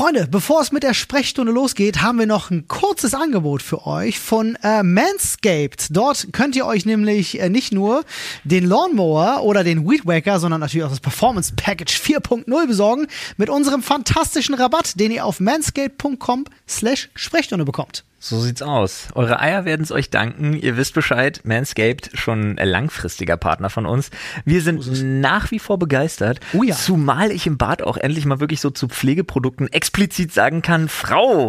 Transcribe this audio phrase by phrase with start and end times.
[0.00, 4.18] Freunde, bevor es mit der Sprechstunde losgeht, haben wir noch ein kurzes Angebot für euch
[4.18, 5.88] von äh, Manscaped.
[5.90, 8.06] Dort könnt ihr euch nämlich äh, nicht nur
[8.42, 13.50] den Lawnmower oder den Weed Wacker, sondern natürlich auch das Performance Package 4.0 besorgen mit
[13.50, 18.02] unserem fantastischen Rabatt, den ihr auf manscaped.com slash Sprechstunde bekommt.
[18.22, 19.08] So sieht's aus.
[19.14, 20.52] Eure Eier werden es euch danken.
[20.52, 21.40] Ihr wisst Bescheid.
[21.44, 24.10] Manscaped, schon ein langfristiger Partner von uns.
[24.44, 24.86] Wir sind
[25.20, 26.38] nach wie vor begeistert.
[26.52, 26.74] Oh ja.
[26.74, 31.48] Zumal ich im Bad auch endlich mal wirklich so zu Pflegeprodukten explizit sagen kann, Frau,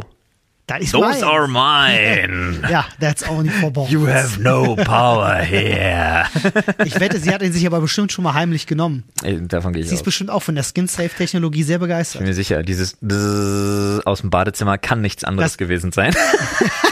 [0.71, 1.23] Das ist those meins.
[1.23, 2.61] are mine.
[2.70, 3.89] Ja, that's only for balls.
[3.91, 6.25] You have no power here.
[6.85, 9.03] Ich wette, sie hat ihn sich aber bestimmt schon mal heimlich genommen.
[9.23, 9.99] Ey, Davon gehe ich Sie aus.
[10.02, 12.21] ist bestimmt auch von der Skin-Safe-Technologie sehr Ich bin begeistert.
[12.21, 16.13] mir sicher, dieses Bzzz aus dem Badezimmer kann nichts anderes Das- gewesen sein.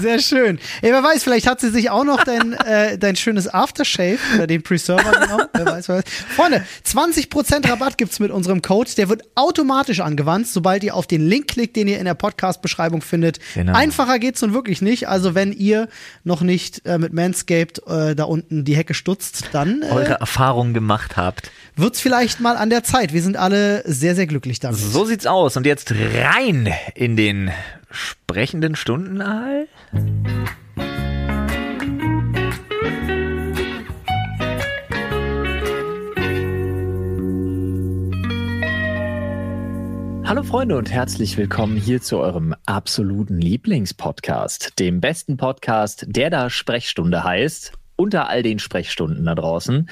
[0.00, 0.58] Sehr schön.
[0.82, 4.46] Ey, wer weiß, vielleicht hat sie sich auch noch dein, äh, dein schönes Aftershave oder
[4.46, 5.48] den Preserver genommen.
[5.52, 6.04] Wer weiß, wer weiß.
[6.34, 8.90] Freunde, 20% Rabatt gibt's mit unserem Code.
[8.96, 13.02] Der wird automatisch angewandt, sobald ihr auf den Link klickt, den ihr in der Podcast-Beschreibung
[13.02, 13.38] findet.
[13.54, 13.72] Genau.
[13.72, 15.08] Einfacher geht's nun wirklich nicht.
[15.08, 15.88] Also wenn ihr
[16.24, 20.74] noch nicht äh, mit Manscaped äh, da unten die Hecke stutzt, dann äh, Eure Erfahrungen
[20.74, 21.50] gemacht habt.
[21.76, 23.12] wird's vielleicht mal an der Zeit.
[23.12, 24.78] Wir sind alle sehr, sehr glücklich damit.
[24.78, 25.56] So sieht's aus.
[25.56, 27.50] Und jetzt rein in den
[27.94, 29.68] sprechenden Stundenaal.
[40.26, 46.50] Hallo Freunde und herzlich willkommen hier zu eurem absoluten Lieblingspodcast, dem besten Podcast, der da
[46.50, 49.88] Sprechstunde heißt, unter all den Sprechstunden da draußen.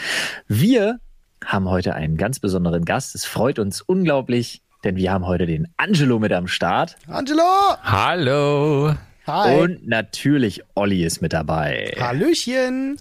[0.48, 0.98] Wir
[1.44, 3.14] haben heute einen ganz besonderen Gast.
[3.14, 6.96] Es freut uns unglaublich, denn wir haben heute den Angelo mit am Start.
[7.06, 7.42] Angelo!
[7.82, 8.94] Hallo.
[9.24, 9.60] Hi.
[9.60, 11.94] Und natürlich Olli ist mit dabei.
[11.96, 12.96] Hallöchen.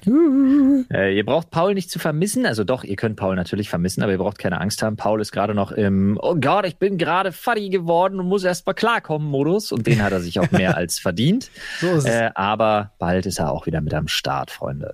[0.94, 2.46] Äh, ihr braucht Paul nicht zu vermissen.
[2.46, 4.98] Also doch, ihr könnt Paul natürlich vermissen, aber ihr braucht keine Angst haben.
[4.98, 8.68] Paul ist gerade noch im Oh Gott, ich bin gerade Fuddy geworden und muss erst
[8.68, 9.72] mal klarkommen Modus.
[9.72, 11.50] Und den hat er sich auch mehr als verdient.
[11.80, 12.14] So ist es.
[12.14, 14.94] Äh, aber bald ist er auch wieder mit am Start, Freunde.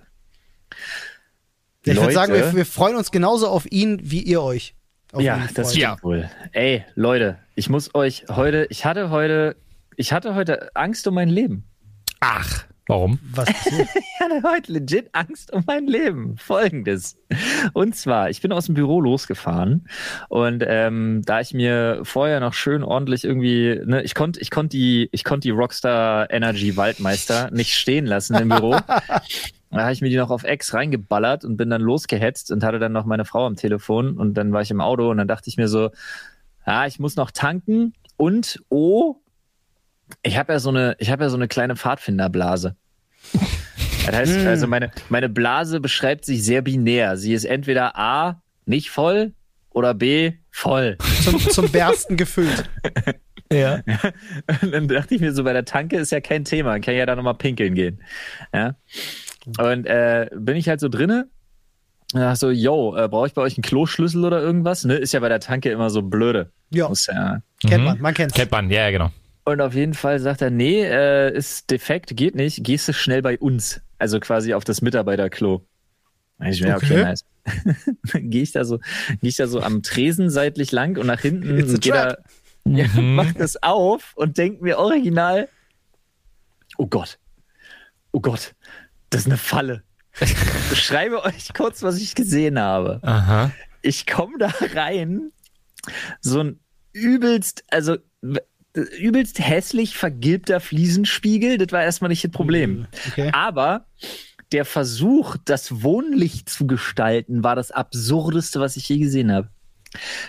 [1.84, 4.77] Ich würde sagen, wir, wir freuen uns genauso auf ihn, wie ihr euch.
[5.16, 6.30] Ja, das stimmt wohl.
[6.52, 9.56] Ey, Leute, ich muss euch heute, ich hatte heute,
[9.96, 11.64] ich hatte heute Angst um mein Leben.
[12.20, 13.20] Ach, warum?
[13.32, 13.50] Was?
[14.20, 16.38] Ich hatte heute legit Angst um mein Leben.
[16.38, 17.18] Folgendes.
[17.74, 19.88] Und zwar, ich bin aus dem Büro losgefahren
[20.28, 24.76] und ähm, da ich mir vorher noch schön ordentlich irgendwie, ne, ich konnte ich konnte
[24.76, 28.76] die, ich konnte die Rockstar Energy Waldmeister nicht stehen lassen im Büro.
[29.70, 32.80] Da habe ich mir die noch auf X reingeballert und bin dann losgehetzt und hatte
[32.80, 35.50] dann noch meine Frau am Telefon und dann war ich im Auto und dann dachte
[35.50, 35.90] ich mir so,
[36.66, 39.18] ja, ich muss noch tanken und oh,
[40.24, 42.76] ich habe ja so eine, ich habe ja so eine kleine Pfadfinderblase.
[44.06, 44.48] Das heißt, Mm.
[44.48, 47.18] also meine, meine Blase beschreibt sich sehr binär.
[47.18, 49.34] Sie ist entweder A, nicht voll
[49.72, 50.98] oder B, voll.
[51.24, 52.64] zum, zum Bersten gefüllt.
[53.52, 53.82] Ja.
[54.62, 56.94] Und dann dachte ich mir so, bei der Tanke ist ja kein Thema, dann kann
[56.94, 58.02] ich ja da nochmal pinkeln gehen.
[58.54, 58.76] Ja.
[59.60, 61.28] Und äh, bin ich halt so drinne.
[62.14, 64.86] Und dachte so, yo, äh, brauche ich bei euch einen Kloschlüssel oder irgendwas?
[64.86, 64.96] Ne?
[64.96, 66.52] Ist ja bei der Tanke immer so blöde.
[66.70, 67.84] Ja, Muss ja, kennt Mhm.
[67.86, 68.34] man, man kennt's.
[68.34, 69.12] Kennt man, ja, ja, genau.
[69.48, 73.22] Und auf jeden Fall sagt er, nee, äh, ist defekt, geht nicht, gehst du schnell
[73.22, 73.80] bei uns.
[73.98, 75.66] Also quasi auf das Mitarbeiterklo.
[76.44, 77.04] Ich mir, okay, Okay.
[77.04, 77.24] nice.
[78.12, 78.80] Dann gehe ich da so,
[79.22, 82.18] gehe ich da so am Tresen seitlich lang und nach hinten und geh da,
[82.66, 83.16] ja, Mhm.
[83.16, 85.48] mach das auf und denk mir original,
[86.78, 87.18] oh Gott,
[88.12, 88.54] oh Gott,
[89.12, 89.84] das ist eine Falle.
[90.20, 90.36] Ich
[90.70, 93.54] beschreibe euch kurz, was ich gesehen habe Aha.
[93.82, 95.32] ich komme da rein,
[96.20, 96.60] so ein
[96.92, 97.96] übelst, also
[98.82, 102.88] übelst hässlich vergilbter Fliesenspiegel, das war erstmal nicht das Problem.
[103.12, 103.32] Okay.
[103.34, 103.86] Aber
[104.52, 109.50] der Versuch, das Wohnlicht zu gestalten, war das absurdeste, was ich je gesehen habe.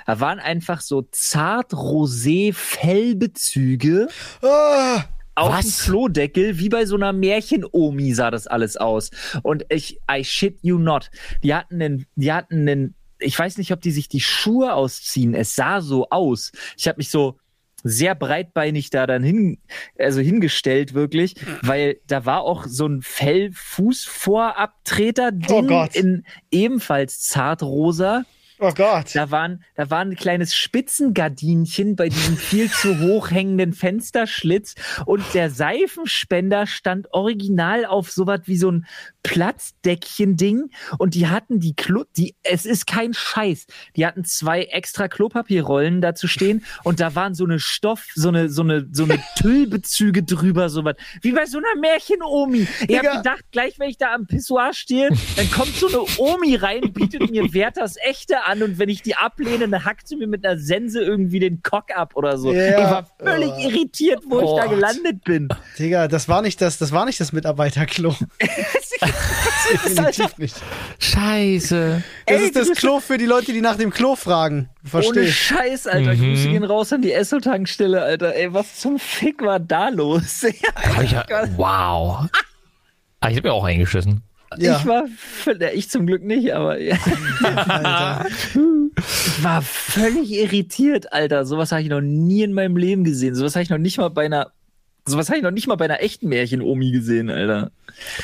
[0.06, 4.08] Da waren einfach so zart rosé Fellbezüge
[4.42, 5.04] Ah,
[5.34, 5.66] auf Was?
[5.66, 9.10] dem Klodeckel, wie bei so einer Märchen-Omi sah das alles aus.
[9.42, 11.10] Und ich, I shit you not.
[11.42, 15.34] Die hatten einen, die hatten einen, ich weiß nicht, ob die sich die Schuhe ausziehen.
[15.34, 16.52] Es sah so aus.
[16.76, 17.38] Ich habe mich so
[17.84, 19.56] sehr breitbeinig da dann hin,
[19.98, 28.24] also hingestellt wirklich, weil da war auch so ein Fell-Fuß-Vorabtreter-Ding Oh in ebenfalls zartrosa.
[28.60, 29.14] Oh Gott.
[29.14, 34.74] Da waren, da war ein kleines Spitzengardinchen bei diesem viel zu hoch hängenden Fensterschlitz
[35.06, 38.86] und der Seifenspender stand original auf sowas wie so ein
[39.22, 45.08] Platzdeckchen-Ding und die hatten die Klo, die, es ist kein Scheiß, die hatten zwei extra
[45.08, 49.22] Klopapierrollen dazu stehen und da waren so eine Stoff, so eine, so eine, so eine
[49.36, 52.66] Tüllbezüge drüber, sowas, wie bei so einer Märchen-Omi.
[52.88, 56.56] Ich hab gedacht, gleich wenn ich da am Pissoir stehe, dann kommt so eine Omi
[56.56, 60.26] rein, bietet mir Werthers echte an und wenn ich die ablehne, dann hackt sie mir
[60.26, 62.52] mit einer Sense irgendwie den Cock ab oder so.
[62.52, 62.68] Ja.
[62.68, 63.60] Ich war völlig Oh.
[63.68, 65.48] irritiert, wo ich da gelandet bin.
[65.78, 68.14] Digga, das war nicht das, das war nicht das Mitarbeiterklo.
[69.70, 70.56] Definitiv nicht.
[70.98, 72.02] Scheiße.
[72.26, 74.68] Das Ey, ist das Klo für die Leute, die nach dem Klo fragen.
[74.84, 75.32] Verstehe Ohne.
[75.32, 76.14] Scheiß, Alter.
[76.14, 76.20] Mhm.
[76.20, 78.34] Grüße gehen raus an die Esso-Tankstelle, Alter.
[78.34, 80.42] Ey, was zum Fick war da los?
[81.10, 82.26] Ja, wow.
[83.20, 84.22] Ah, ich hab mir auch eingeschissen.
[84.56, 85.04] Ja, Ich war,
[85.74, 86.94] ich zum Glück nicht, aber ich
[89.42, 91.44] war völlig irritiert, Alter.
[91.44, 93.34] Sowas habe ich noch nie in meinem Leben gesehen.
[93.34, 94.52] Sowas habe ich noch nicht mal bei einer,
[95.10, 97.70] sowas habe ich noch nicht mal bei einer echten Märchen-Omi gesehen, Alter.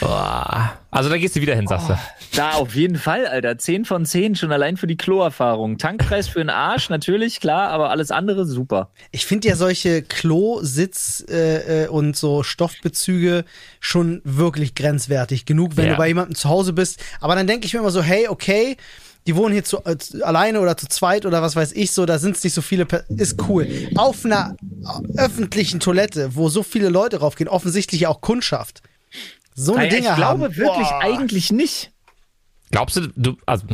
[0.01, 0.73] Boah.
[0.91, 1.99] Also da gehst du wieder hin, sagst du.
[2.37, 3.59] Da auf jeden Fall, Alter.
[3.59, 5.79] 10 von 10 schon allein für die Kloerfahrung.
[5.79, 8.91] Tankpreis für den Arsch, natürlich, klar, aber alles andere super.
[9.11, 13.45] Ich finde ja solche Klo-Sitz- äh, äh, und so Stoffbezüge
[13.81, 15.47] schon wirklich grenzwertig.
[15.47, 15.93] Genug, wenn Ja.
[15.93, 17.03] du bei jemandem zu Hause bist.
[17.21, 18.77] Aber dann denke ich mir immer so, hey, okay,
[19.27, 22.19] die wohnen hier zu, äh, alleine oder zu zweit oder was weiß ich so, da
[22.19, 23.67] sind es nicht so viele, Per- ist cool.
[23.97, 24.57] Auf einer
[25.17, 28.83] öffentlichen Toilette, wo so viele Leute raufgehen, offensichtlich auch Kundschaft.
[29.55, 30.57] So eine Naja, Dinge ich glaube haben.
[30.57, 31.01] wirklich Boah.
[31.03, 31.93] eigentlich nicht.
[32.71, 33.67] Glaubst du, du, also,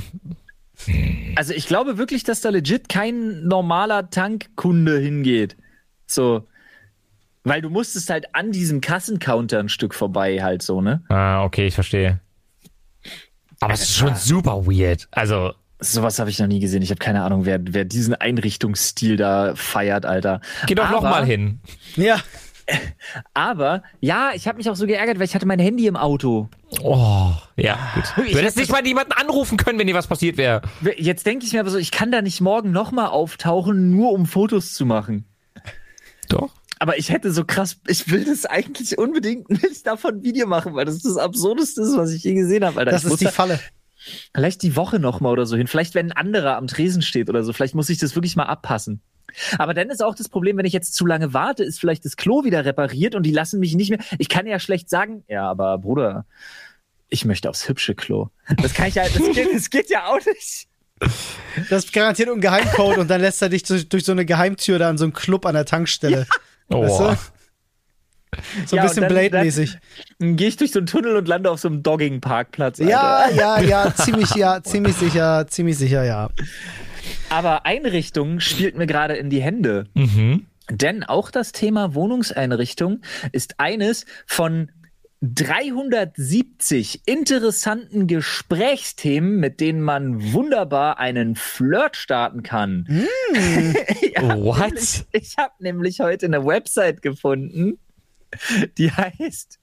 [1.37, 5.57] Also ich glaube wirklich, dass da legit kein normaler Tankkunde hingeht.
[6.07, 6.47] So.
[7.45, 11.03] Weil du musstest halt an diesem Kassencounter ein Stück vorbei halt so, ne?
[11.09, 12.21] ah, okay, ich verstehe.
[13.61, 15.07] Aber es ist schon super weird.
[15.13, 15.53] Also,
[15.83, 16.83] Sowas habe ich noch nie gesehen.
[16.83, 20.43] Ich habe keine Ahnung, wer, wer diesen Einrichtungsstil da feiert, Alter.
[20.67, 21.61] geh doch Aber- noch mal hin.
[21.97, 22.21] Ja,
[23.35, 26.49] Aber ja, ich habe mich auch so geärgert, weil ich hatte mein Handy im Auto.
[26.83, 28.05] Oh, ja, gut.
[28.27, 30.61] Ich Du hättest hätte- nicht mal jemanden anrufen können, wenn dir was passiert wäre.
[30.99, 34.27] Jetzt denke ich mir aber so, ich kann da nicht morgen nochmal auftauchen, nur um
[34.27, 35.25] Fotos zu machen.
[36.29, 36.51] Doch.
[36.81, 40.75] Aber ich hätte so krass, ich will das eigentlich unbedingt nicht davon ein Video machen,
[40.75, 42.79] weil das das Absurdeste ist, was ich je gesehen habe.
[42.79, 42.91] Alter.
[42.91, 43.61] das ich ist die Falle.
[44.35, 45.67] vielleicht die Woche nochmal oder so hin.
[45.67, 47.53] Vielleicht, wenn ein anderer am Tresen steht oder so.
[47.53, 49.03] Vielleicht muss ich das wirklich mal abpassen.
[49.59, 52.17] Aber dann ist auch das Problem, wenn ich jetzt zu lange warte, ist vielleicht das
[52.17, 54.01] Klo wieder repariert und die lassen mich nicht mehr.
[54.19, 56.25] Ich kann ja schlecht sagen, ja, aber Bruder,
[57.11, 58.29] ich möchte aufs hübsche Klo.
[58.63, 60.67] Das kann ich ja, das geht, das geht ja auch nicht.
[61.69, 64.79] Das ist garantiert ein Geheimcode und dann lässt er dich durch, durch so eine Geheimtür
[64.79, 66.27] da in so einen Club an der Tankstelle.
[66.71, 66.83] Oh.
[66.83, 67.41] Weißt du?
[68.67, 69.79] So ein Ja, bisschen Blade-mäßig.
[70.19, 72.79] Dann gehe ich durch so einen Tunnel und lande auf so einem Dogging-Parkplatz.
[72.79, 76.31] Ja, ja, ja, ziemlich, ja, ziemlich sicher, ziemlich sicher, ja.
[77.29, 79.87] Aber Einrichtung spielt mir gerade in die Hände.
[79.95, 80.47] Mhm.
[80.71, 83.01] Denn auch das Thema Wohnungseinrichtung
[83.33, 84.71] ist eines von
[85.23, 92.87] 370 interessanten Gesprächsthemen, mit denen man wunderbar einen Flirt starten kann.
[94.13, 94.59] Ja, What?
[94.75, 97.79] nämlich- Ich habe nämlich heute eine Website gefunden,
[98.77, 99.59] die heißt,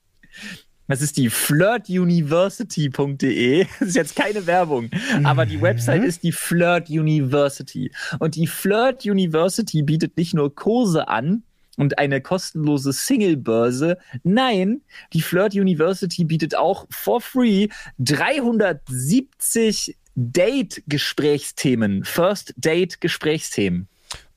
[0.88, 3.65] das ist die flirtuniversity.de.
[3.80, 4.89] Das ist jetzt keine Werbung,
[5.24, 7.92] aber die Website ist die Flirt University.
[8.19, 11.44] Und die Flirt University bietet nicht nur Kurse an,
[11.77, 13.97] und eine kostenlose Single-Börse.
[14.24, 14.81] Nein,
[15.13, 17.68] die Flirt University bietet auch for free
[18.00, 23.88] 370 Date-Gesprächsthemen, First-Date-Gesprächsthemen,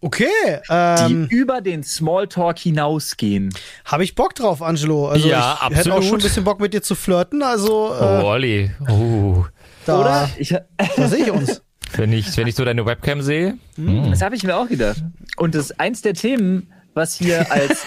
[0.03, 0.27] Okay,
[0.69, 0.73] die
[1.13, 3.51] ähm, über den Smalltalk hinausgehen.
[3.85, 5.09] habe ich Bock drauf, Angelo.
[5.09, 6.05] Also Ja, ich hätte auch absolut.
[6.05, 8.71] schon ein bisschen Bock mit dir zu flirten, also Oh, äh, Olli.
[8.89, 9.45] Oh.
[9.85, 10.31] da, Oder?
[10.39, 10.49] Ich,
[10.97, 11.63] da sehe ich uns.
[11.97, 13.59] Wenn ich, wenn ich so deine Webcam sehe.
[13.77, 14.11] Hm.
[14.11, 15.03] das habe ich mir auch gedacht.
[15.37, 17.87] Und das ist eins der Themen, was hier als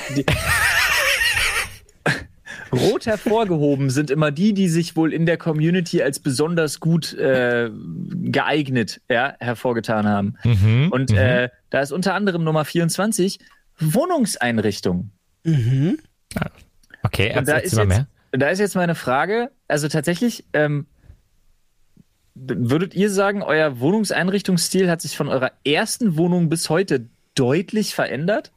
[2.74, 7.70] rot hervorgehoben sind, immer die, die sich wohl in der Community als besonders gut äh,
[8.10, 10.36] geeignet ja, hervorgetan haben.
[10.44, 10.90] Mhm.
[10.92, 11.18] Und mhm.
[11.18, 13.38] äh, da ist unter anderem Nummer 24
[13.80, 15.12] Wohnungseinrichtung.
[15.44, 16.00] Mhm.
[17.04, 18.08] okay, Und da ist, mal jetzt, mehr.
[18.32, 20.88] da ist jetzt meine Frage, also tatsächlich, ähm,
[22.34, 27.06] würdet ihr sagen, euer Wohnungseinrichtungsstil hat sich von eurer ersten Wohnung bis heute
[27.36, 28.52] deutlich verändert?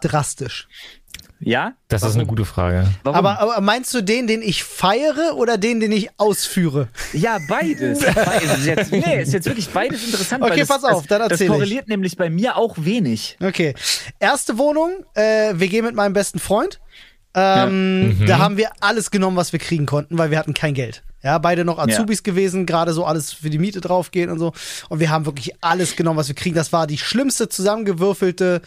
[0.00, 0.68] Drastisch.
[1.38, 1.74] Ja?
[1.88, 2.88] Das ist eine gute Frage.
[3.02, 3.18] Warum?
[3.18, 6.88] Aber, aber meinst du den, den ich feiere oder den, den ich ausführe?
[7.12, 8.00] ja, beides.
[8.14, 8.58] beides.
[8.58, 10.42] Ist jetzt, nee, ist jetzt wirklich beides interessant.
[10.42, 11.52] Okay, weil das, pass auf, das, dann Das erzähl ich.
[11.52, 13.36] korreliert nämlich bei mir auch wenig.
[13.42, 13.74] Okay.
[14.18, 16.80] Erste Wohnung, äh, WG mit meinem besten Freund.
[17.34, 21.02] Ähm, Da haben wir alles genommen, was wir kriegen konnten, weil wir hatten kein Geld.
[21.22, 24.52] Ja, beide noch Azubis gewesen, gerade so alles für die Miete draufgehen und so.
[24.88, 26.54] Und wir haben wirklich alles genommen, was wir kriegen.
[26.54, 28.66] Das war die schlimmste zusammengewürfelte äh,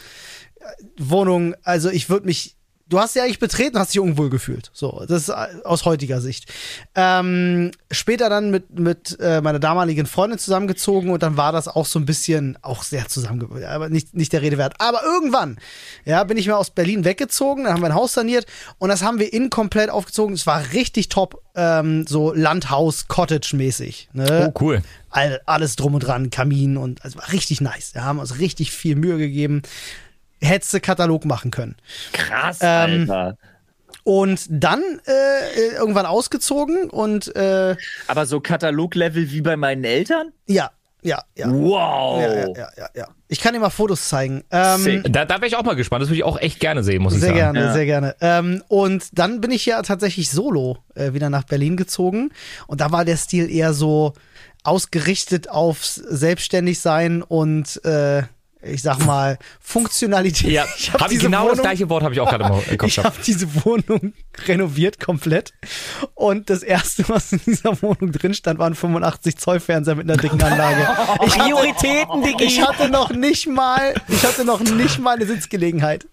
[0.97, 1.55] Wohnung.
[1.63, 2.55] Also ich würde mich
[2.89, 4.71] du hast sie eigentlich betreten, hast dich unwohl gefühlt.
[4.73, 6.51] So, das ist äh, aus heutiger Sicht.
[6.95, 11.85] Ähm, später dann mit, mit äh, meiner damaligen Freundin zusammengezogen und dann war das auch
[11.85, 14.73] so ein bisschen, auch sehr zusammengezogen, aber nicht, nicht der Rede wert.
[14.79, 15.59] Aber irgendwann,
[16.03, 18.45] ja, bin ich mal aus Berlin weggezogen, dann haben wir ein Haus saniert
[18.79, 20.33] und das haben wir innen komplett aufgezogen.
[20.33, 24.09] Es war richtig top, ähm, so Landhaus, Cottage-mäßig.
[24.13, 24.51] Ne?
[24.53, 24.81] Oh, cool.
[25.11, 27.93] All, alles drum und dran, Kamin und also war richtig nice.
[27.93, 29.63] Wir haben uns richtig viel Mühe gegeben.
[30.41, 31.75] Hättest du Katalog machen können.
[32.13, 33.37] Krass, Ähm, Alter.
[34.03, 37.75] Und dann äh, irgendwann ausgezogen und äh,
[38.07, 40.31] Aber so Kataloglevel wie bei meinen Eltern?
[40.47, 41.49] ja, ja, ja.
[41.49, 42.21] Wow.
[42.21, 43.07] Ja, ja, ja, ja, ja.
[43.29, 44.43] Ich kann dir mal Fotos zeigen.
[44.51, 45.03] Ähm.
[45.07, 46.01] Da, da wäre ich auch mal gespannt.
[46.01, 47.39] Das würde ich auch echt gerne sehen, muss ich Sehr sagen.
[47.39, 47.73] gerne, Ja.
[47.73, 48.15] sehr gerne.
[48.19, 52.31] Ähm, und dann bin ich ja tatsächlich solo äh, wieder nach Berlin gezogen.
[52.67, 54.13] Und da war der Stil eher so
[54.63, 58.23] ausgerichtet aufs Selbstständigsein und äh,
[58.61, 60.51] ich sag mal Funktionalität.
[60.51, 62.87] Ja, ich hab hab genau das Wohnung- gleiche Wort habe ich auch gerade im Kopf
[62.89, 64.13] Ich habe diese Wohnung
[64.47, 65.53] renoviert komplett
[66.13, 70.09] und das erste, was in dieser Wohnung drin stand, war ein 85 Zoll Fernseher mit
[70.09, 70.87] einer dicken Anlage.
[71.25, 72.43] Ich Prioritäten, Digi.
[72.45, 76.07] ich hatte noch nicht mal, ich hatte noch nicht mal eine Sitzgelegenheit.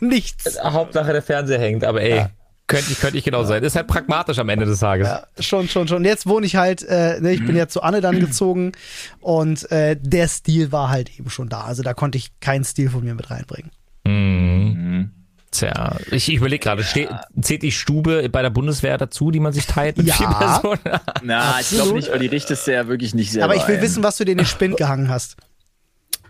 [0.00, 0.58] Nichts.
[0.62, 2.26] Hauptsache der Fernseher hängt, aber ey,
[2.66, 3.62] könnte ich, könnte ich genau sein.
[3.62, 5.06] Ist halt pragmatisch am Ende des Tages.
[5.08, 6.04] Ja, schon, schon, schon.
[6.04, 8.72] Jetzt wohne ich halt, äh, ne, ich bin ja zu Anne dann gezogen
[9.20, 11.62] und äh, der Stil war halt eben schon da.
[11.62, 13.70] Also da konnte ich keinen Stil von mir mit reinbringen.
[14.06, 15.10] Mhm.
[15.50, 17.10] Tja, ich, ich überlege gerade, steht,
[17.42, 20.14] zählt die Stube bei der Bundeswehr dazu, die man sich teilt mit Ja.
[20.14, 20.80] vier Personen?
[21.22, 23.76] Na, ich glaube nicht, weil die richtest du ja wirklich nicht selber Aber ich will
[23.76, 23.82] ein.
[23.82, 25.36] wissen, was du dir in den Spind gehangen hast.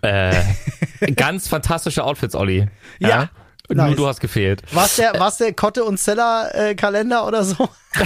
[0.03, 0.35] äh,
[1.15, 2.67] ganz fantastische Outfits, Olli.
[2.99, 3.17] Ja.
[3.19, 3.29] Nur
[3.69, 3.97] Nice.
[3.97, 4.63] du hast gefehlt.
[4.73, 7.69] War's der, war's der Kotte und Zeller äh, Kalender oder so?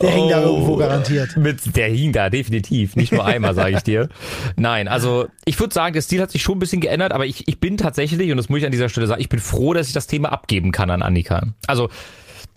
[0.00, 0.46] der hing da Oh.
[0.54, 1.36] irgendwo garantiert.
[1.36, 2.96] Mit der hing da, definitiv.
[2.96, 4.08] Nicht nur einmal, sage ich dir.
[4.56, 7.46] Nein, also ich würde sagen, der Stil hat sich schon ein bisschen geändert, aber ich,
[7.48, 9.86] ich bin tatsächlich, und das muss ich an dieser Stelle sagen, ich bin froh, dass
[9.88, 11.42] ich das Thema abgeben kann an Annika.
[11.66, 11.88] Also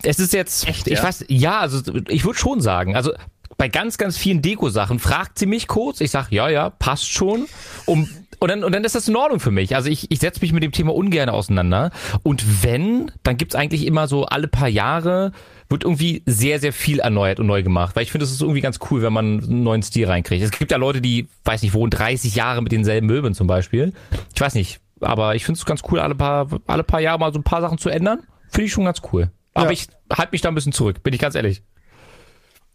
[0.02, 1.04] es ist jetzt, Echt, ich ja?
[1.04, 3.12] weiß, ja, also ich würde schon sagen, also
[3.58, 7.46] bei ganz, ganz vielen Deko-Sachen fragt sie mich kurz, ich sag ja, ja, passt schon,
[7.84, 8.08] um
[8.40, 9.76] und dann, und dann ist das in Ordnung für mich.
[9.76, 11.90] Also ich, ich setze mich mit dem Thema ungern auseinander.
[12.22, 15.32] Und wenn, dann gibt's eigentlich immer so alle paar Jahre,
[15.68, 17.94] wird irgendwie sehr, sehr viel erneuert und neu gemacht.
[17.94, 20.42] Weil ich finde, es ist irgendwie ganz cool, wenn man einen neuen Stil reinkriegt.
[20.42, 23.92] Es gibt ja Leute, die, weiß nicht, wohnen 30 Jahre mit denselben Möbeln zum Beispiel.
[24.34, 27.32] Ich weiß nicht, aber ich finde es ganz cool, alle paar, alle paar Jahre mal
[27.32, 28.20] so ein paar Sachen zu ändern.
[28.48, 29.30] Finde ich schon ganz cool.
[29.54, 29.72] Aber Ja.
[29.72, 31.62] ich halte mich da ein bisschen zurück, bin ich ganz ehrlich.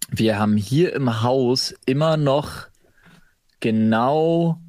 [0.10, 2.68] Wir haben hier im Haus immer noch
[3.60, 4.60] genau.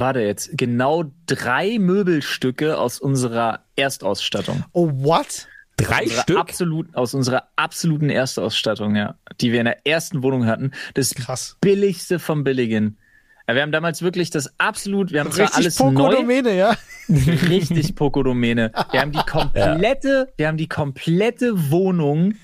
[0.00, 4.64] Warte jetzt, genau drei Möbelstücke aus unserer Erstausstattung.
[4.72, 5.46] Oh, what?
[5.76, 6.36] Drei Stück?
[6.36, 9.16] Absolut, aus unserer absoluten Erstausstattung, ja.
[9.40, 10.72] Die wir in der ersten Wohnung hatten.
[10.94, 11.56] Das Krass.
[11.60, 12.98] billigste vom Billigen.
[13.46, 16.76] Ja, wir haben damals wirklich das absolut, wir haben zwar Richtig alles neu, Pokodomäne, ja?
[17.08, 18.72] richtig Pokodomäne.
[18.90, 22.34] Wir haben die komplette, wir haben die komplette Wohnung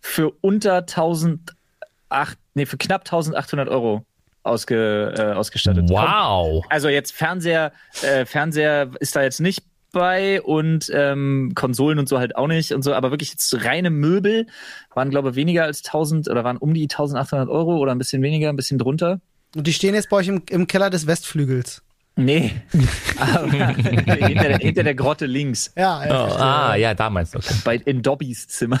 [0.00, 4.04] für unter 1008, nee, für knapp 1800 Euro
[4.42, 5.88] ausge, äh, ausgestattet.
[5.88, 6.64] Wow.
[6.68, 12.18] Also jetzt Fernseher, äh, Fernseher ist da jetzt nicht bei und ähm, Konsolen und so
[12.18, 14.46] halt auch nicht und so, aber wirklich jetzt reine Möbel
[14.94, 18.22] waren glaube ich weniger als 1000 oder waren um die 1800 Euro oder ein bisschen
[18.22, 19.20] weniger, ein bisschen drunter.
[19.56, 21.82] Und die stehen jetzt bei euch im, im Keller des Westflügels.
[22.16, 22.52] Nee,
[23.18, 26.26] aber hinter, der, hinter der Grotte links Ja, ja.
[26.26, 27.38] Oh, ah, ja, da meinst du.
[27.38, 27.54] Okay.
[27.64, 28.80] bei in Dobbys Zimmer.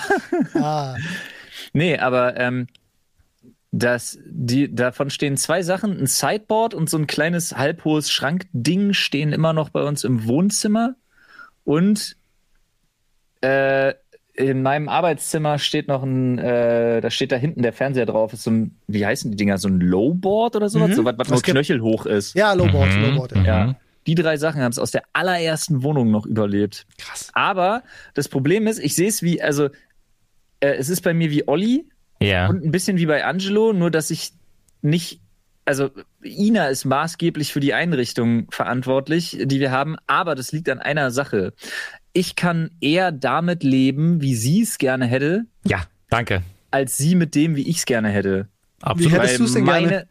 [0.54, 0.96] Ah.
[1.72, 2.66] Nee, aber ähm,
[3.72, 5.96] das, die, davon stehen zwei Sachen.
[5.98, 10.96] Ein Sideboard und so ein kleines halbhohes Schrankding stehen immer noch bei uns im Wohnzimmer.
[11.64, 12.16] Und
[13.42, 13.94] äh,
[14.34, 18.44] in meinem Arbeitszimmer steht noch ein, äh, da steht da hinten der Fernseher drauf, ist
[18.44, 20.94] so ein, wie heißen die Dinger, so ein Lowboard oder sowas, Mhm.
[20.94, 22.34] so was, was gibt- knöchelhoch ist.
[22.34, 23.02] Ja, Lowboard, Mhm.
[23.02, 23.36] Lowboard.
[23.36, 23.42] Ja.
[23.44, 23.76] Ja.
[24.06, 26.86] Die drei Sachen haben es aus der allerersten Wohnung noch überlebt.
[26.98, 27.30] Krass.
[27.34, 27.82] Aber
[28.14, 29.66] das Problem ist, ich sehe es wie, also
[30.60, 31.86] äh, es ist bei mir wie Olli,
[32.22, 32.48] Ja.
[32.48, 34.32] und ein bisschen wie bei Angelo, nur dass ich
[34.82, 35.20] nicht,
[35.64, 35.90] also
[36.22, 41.10] Ina ist maßgeblich für die Einrichtung verantwortlich, die wir haben, aber das liegt an einer
[41.10, 41.52] Sache.
[42.12, 46.42] Ich kann eher damit leben, wie sie es gerne hätte, Ja, danke.
[46.70, 48.48] als sie mit dem, wie ich es gerne hätte.
[48.82, 49.12] Absolut.
[49.12, 50.06] Wie hättest du's denn gerne?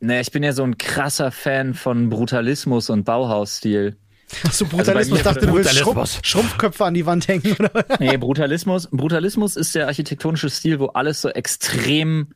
[0.00, 3.96] Ne, ich bin ja so ein krasser Fan von Brutalismus und Bauhausstil.
[4.46, 4.96] Achso, Brutalismus.
[4.96, 6.12] Also bei mir dachte, du willst Brutalismus.
[6.14, 7.84] Schrumpf, Schrumpfköpfe an die Wand hängen, oder?
[7.98, 8.88] Nee, Brutalismus.
[8.90, 12.28] Brutalismus ist der architektonische Stil, wo alles so extrem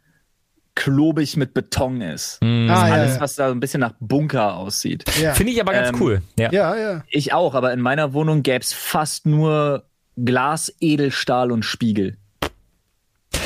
[0.74, 2.38] klobig mit Beton ist.
[2.42, 2.68] Mhm.
[2.70, 3.20] Ah, ja, Alles, ja.
[3.20, 5.04] was da so ein bisschen nach Bunker aussieht.
[5.20, 5.32] Ja.
[5.32, 6.22] Finde ich aber ganz Ähm, cool.
[6.38, 6.52] Ja.
[6.52, 7.04] ja, ja.
[7.08, 9.84] Ich auch, aber in meiner Wohnung gäbe es fast nur
[10.22, 12.18] Glas, Edelstahl und Spiegel.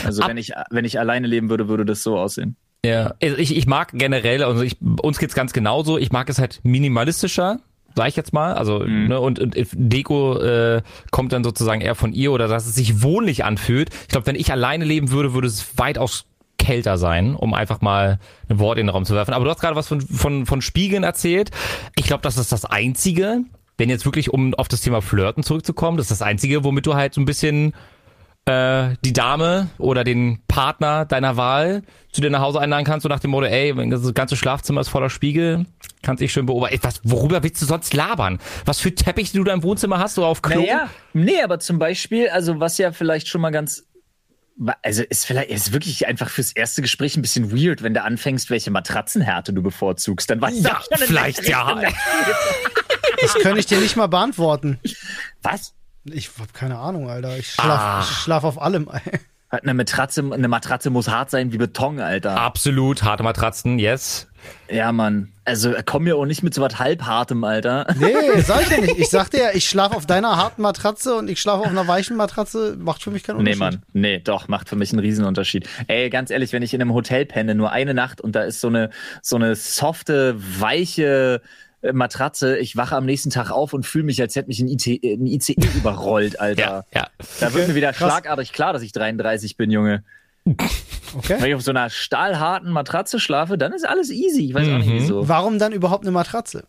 [0.04, 2.56] Also Ab- wenn ich, wenn ich alleine leben würde, würde das so aussehen.
[2.84, 6.38] Ja, also ich, ich mag generell, also ich, uns geht's ganz genauso, ich mag es
[6.38, 7.60] halt minimalistischer,
[7.94, 8.54] sag ich jetzt mal.
[8.54, 9.08] Also, Mhm.
[9.08, 13.02] ne, und, und Deko äh, kommt dann sozusagen eher von ihr oder dass es sich
[13.02, 13.90] wohnlich anfühlt.
[14.02, 16.26] Ich glaube, wenn ich alleine leben würde, würde es weitaus
[16.58, 18.18] kälter sein, um einfach mal
[18.48, 19.32] ein Wort in den Raum zu werfen.
[19.32, 21.50] Aber du hast gerade was von, von, von Spiegeln erzählt.
[21.96, 23.40] Ich glaube, das ist das Einzige,
[23.78, 26.94] wenn jetzt wirklich, um auf das Thema Flirten zurückzukommen, das ist das Einzige, womit du
[26.94, 27.72] halt so ein bisschen
[28.46, 31.82] äh, die Dame oder den Partner deiner Wahl
[32.12, 34.80] zu dir nach Hause einladen kannst, so nach dem Motto, ey, wenn das ganze Schlafzimmer
[34.80, 35.66] ist voller Spiegel,
[36.02, 36.74] kannst dich schön beobachten.
[36.74, 38.38] Ey, was, worüber willst du sonst labern?
[38.64, 40.60] Was für Teppiche du da im Wohnzimmer hast oder auf Klo?
[40.60, 43.86] Naja, nee, aber zum Beispiel, also was ja vielleicht schon mal ganz.
[44.82, 48.50] Also ist vielleicht ist wirklich einfach fürs erste Gespräch ein bisschen weird, wenn du anfängst,
[48.50, 50.28] welche Matratzenhärte du bevorzugst.
[50.28, 51.80] Dann weißt Ja, du, vielleicht ja.
[53.22, 54.78] Das kann ich dir nicht mal beantworten.
[55.42, 55.74] Was?
[56.12, 57.36] Ich hab keine Ahnung, Alter.
[57.38, 58.00] Ich schlaf, Ah.
[58.02, 58.88] ich schlaf auf allem.
[59.50, 62.36] Hat eine Matratze, eine Matratze muss hart sein wie Beton, Alter.
[62.40, 64.28] Absolut, harte Matratzen, yes.
[64.70, 65.32] Ja, Mann.
[65.44, 67.84] Also komm mir auch nicht mit so was halbhartem, Alter.
[67.98, 68.96] Nee, sag ich ja nicht.
[68.98, 72.16] Ich sagte ja, ich schlafe auf deiner harten Matratze und ich schlafe auf einer weichen
[72.16, 72.76] Matratze.
[72.78, 73.80] Macht für mich keinen Nee, Unterschied.
[73.80, 73.82] Mann.
[73.92, 75.68] Nee, doch, macht für mich einen Riesenunterschied.
[75.88, 78.60] Ey, ganz ehrlich, wenn ich in einem Hotel penne, nur eine Nacht und da ist
[78.60, 78.90] so eine,
[79.20, 81.42] so eine softe, weiche
[81.92, 84.86] Matratze, ich wache am nächsten Tag auf und fühle mich, als hätte mich ein, IT,
[84.86, 86.84] äh, ein ICE überrollt, Alter.
[86.92, 87.08] Ja, ja.
[87.40, 88.10] Da wird mir wieder krass.
[88.12, 90.04] schlagartig klar, dass ich 33 bin, Junge.
[90.44, 90.56] Wenn
[91.16, 91.48] Okay.
[91.48, 94.46] ich auf so einer stahlharten Matratze schlafe, dann ist alles easy.
[94.46, 94.78] Ich weiß auch Mhm.
[94.78, 95.28] nicht wieso.
[95.28, 96.64] Warum dann überhaupt eine Matratze?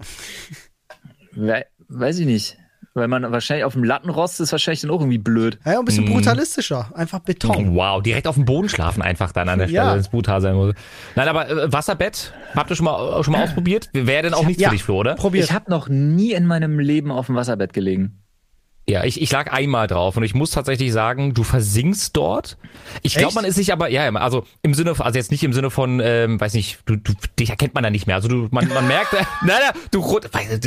[1.34, 2.58] We weiß ich nicht.
[2.94, 5.60] Weil man wahrscheinlich auf dem Lattenrost ist wahrscheinlich dann auch irgendwie blöd.
[5.66, 5.86] Ja, ein Mhm.
[5.86, 6.92] bisschen brutalistischer.
[6.94, 7.74] Einfach Beton.
[7.74, 9.94] Wow, direkt auf dem Boden schlafen einfach dann an der Stelle, Ja.
[9.94, 10.74] wenn es brutal sein muss.
[11.16, 13.90] Nein, aber äh, Wasserbett, habt ihr schon mal, schon mal ausprobiert?
[13.94, 14.70] Wäre denn auch nichts Ja.
[14.70, 15.16] für dich, Flo, oder?
[15.16, 15.46] Probiert.
[15.46, 18.21] Ich habe noch nie in meinem Leben auf dem Wasserbett gelegen.
[18.90, 22.58] Ja, ich, ich lag einmal drauf und ich muss tatsächlich sagen, du versinkst dort.
[23.04, 25.70] Ich glaube, man ist sich aber, ja, also im Sinne, also jetzt nicht im Sinne
[25.70, 28.16] von, ähm, weiß nicht, du, du, dich erkennt man da nicht mehr.
[28.16, 30.00] Also du, man, man merkt, nein, nein, du,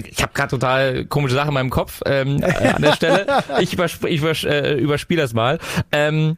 [0.09, 3.27] ich habe gerade total komische Sachen in meinem Kopf ähm, äh, an der Stelle.
[3.61, 5.59] Ich, übersp ich übers äh, überspiele das mal.
[5.93, 6.37] Ähm,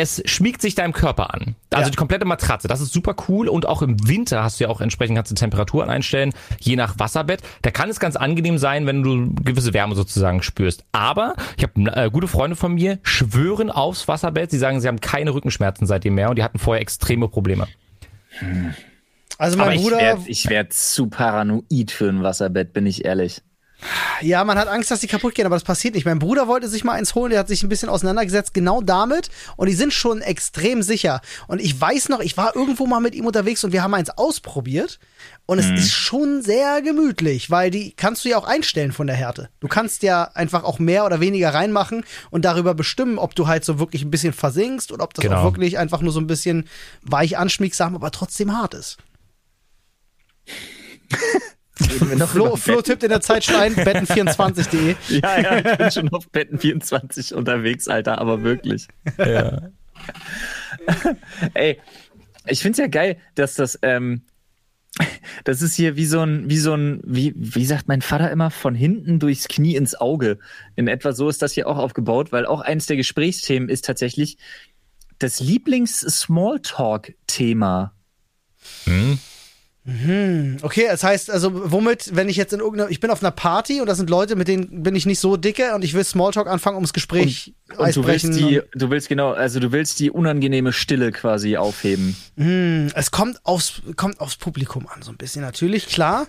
[0.00, 1.54] es schmiegt sich deinem Körper an.
[1.70, 1.90] Also Ja.
[1.90, 2.68] die komplette Matratze.
[2.68, 3.48] Das ist super cool.
[3.48, 6.98] Und auch im Winter hast du ja auch entsprechend kannst du Temperaturen einstellen, je nach
[6.98, 7.42] Wasserbett.
[7.62, 10.84] Da kann es ganz angenehm sein, wenn du gewisse Wärme sozusagen spürst.
[10.92, 14.50] Aber ich habe äh, gute Freunde von mir, schwören aufs Wasserbett.
[14.50, 17.66] Sie sagen, sie haben keine Rückenschmerzen seitdem mehr und die hatten vorher extreme Probleme.
[19.38, 23.04] Also Aber mein ich Bruder, werde ich werd zu paranoid für ein Wasserbett, bin ich
[23.04, 23.42] ehrlich.
[24.20, 26.04] Ja, man hat Angst, dass die kaputt gehen, aber das passiert nicht.
[26.04, 29.30] Mein Bruder wollte sich mal eins holen, der hat sich ein bisschen auseinandergesetzt, genau damit.
[29.56, 31.20] Und die sind schon extrem sicher.
[31.46, 34.10] Und ich weiß noch, ich war irgendwo mal mit ihm unterwegs und wir haben eins
[34.10, 34.98] ausprobiert.
[35.46, 39.16] Und es ist schon sehr gemütlich, weil die kannst du ja auch einstellen von der
[39.16, 39.48] Härte.
[39.58, 43.64] Du kannst ja einfach auch mehr oder weniger reinmachen und darüber bestimmen, ob du halt
[43.64, 45.38] so wirklich ein bisschen versinkst oder ob das Genau.
[45.38, 46.68] auch wirklich einfach nur so ein bisschen
[47.02, 48.98] weich anschmiegsam, aber trotzdem hart ist.
[52.26, 54.96] Flo, Flo tippt in der Zeit ein, betten24.de.
[55.20, 58.88] Ja, ja, ich bin schon auf Betten 24 unterwegs, Alter, aber wirklich.
[59.18, 59.70] Ja.
[61.54, 61.80] Ey,
[62.46, 64.22] ich find's ja geil, dass das, ähm,
[65.44, 68.50] das ist hier wie so ein, wie so ein, wie, wie sagt mein Vater immer,
[68.50, 70.38] von hinten durchs Knie ins Auge.
[70.76, 74.38] In etwa so ist das hier auch aufgebaut, weil auch eins der Gesprächsthemen ist tatsächlich
[75.18, 77.92] das Lieblings-Smalltalk-Thema.
[79.86, 83.80] Okay, das heißt, also womit, wenn ich jetzt in irgendeiner, ich bin auf einer Party
[83.80, 86.48] und das sind Leute, mit denen bin ich nicht so dicke und ich will Smalltalk
[86.48, 90.72] anfangen, ums Gespräch Und du willst die, du willst genau, also du willst die unangenehme
[90.74, 92.14] Stille quasi aufheben.
[92.36, 96.26] und, hm, es kommt aufs, kommt aufs Publikum an, so ein bisschen natürlich, klar.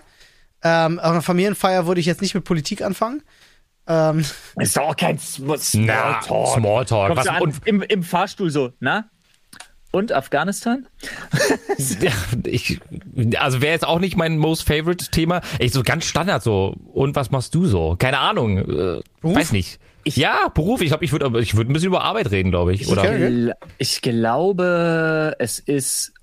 [0.64, 3.22] Ähm, auf einer Familienfeier würde ich jetzt nicht mit Politik anfangen.
[3.86, 4.24] Ähm,
[4.56, 6.48] Ist doch auch kein Na, Smalltalk.
[6.54, 7.08] Smalltalk.
[7.08, 9.10] Kommst Was, an, und, im, Im Fahrstuhl so, na?
[9.92, 10.86] Und Afghanistan?
[12.00, 12.10] ja,
[12.44, 12.80] ich,
[13.38, 15.42] also wäre jetzt auch nicht mein most favorite Thema.
[15.58, 16.74] Ich so ganz Standard so.
[16.92, 17.94] Und was machst du so?
[17.98, 18.58] Keine Ahnung.
[18.58, 19.78] Äh, weiß nicht.
[20.06, 20.80] ja, Beruf.
[20.80, 22.88] Ich glaube, ich würde ich würde ein bisschen über Arbeit reden, glaube ich.
[22.88, 23.02] Oder?
[23.04, 26.14] Gl- Ich glaube, es ist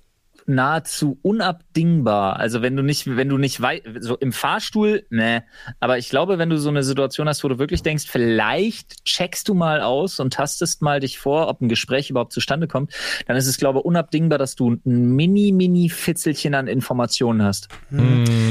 [0.54, 2.36] nahezu unabdingbar.
[2.38, 3.60] Also wenn du nicht, wenn du nicht
[4.00, 5.44] so im Fahrstuhl, ne,
[5.80, 9.48] aber ich glaube, wenn du so eine Situation hast, wo du wirklich denkst, vielleicht checkst
[9.48, 12.92] du mal aus und tastest mal dich vor, ob ein Gespräch überhaupt zustande kommt,
[13.26, 14.80] dann ist es, glaube ich, unabdingbar, dass du ein
[15.16, 17.68] mini, mini Fitzelchen an Informationen hast.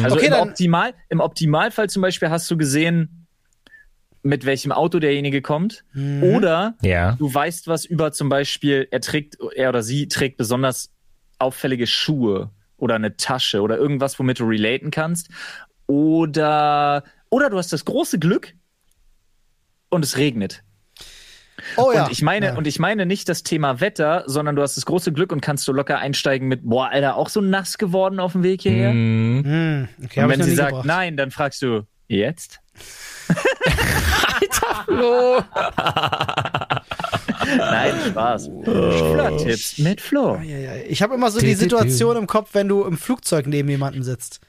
[0.03, 3.15] Also Okay, im, dann- Optimal, im Optimalfall zum Beispiel hast du gesehen,
[4.21, 5.85] mit welchem Auto derjenige kommt.
[6.21, 7.13] Oder Ja.
[7.13, 10.91] du weißt was über zum Beispiel, er trägt, er oder sie trägt besonders
[11.39, 15.29] auffällige Schuhe oder eine Tasche oder irgendwas, womit du relaten kannst.
[15.87, 18.53] Oder, oder du hast das große Glück
[19.89, 20.63] und es regnet.
[21.75, 22.05] Oh ja.
[22.05, 22.55] Und ich meine, Ja.
[22.55, 25.65] und ich meine nicht das Thema Wetter, sondern du hast das große Glück und kannst
[25.65, 28.91] so locker einsteigen mit, boah, Alter, auch so nass geworden auf dem Weg hierher.
[28.91, 30.85] Hm, okay, und wenn sie sagt gebracht.
[30.85, 32.59] nein, dann fragst du, jetzt?
[34.85, 35.43] Flo.
[37.57, 38.49] Nein, Spaß.
[38.63, 40.39] Flirt-Tipps mit Flo.
[40.87, 41.55] Ich habe immer so die.
[41.55, 44.39] Situation im Kopf, wenn du im Flugzeug neben jemandem sitzt.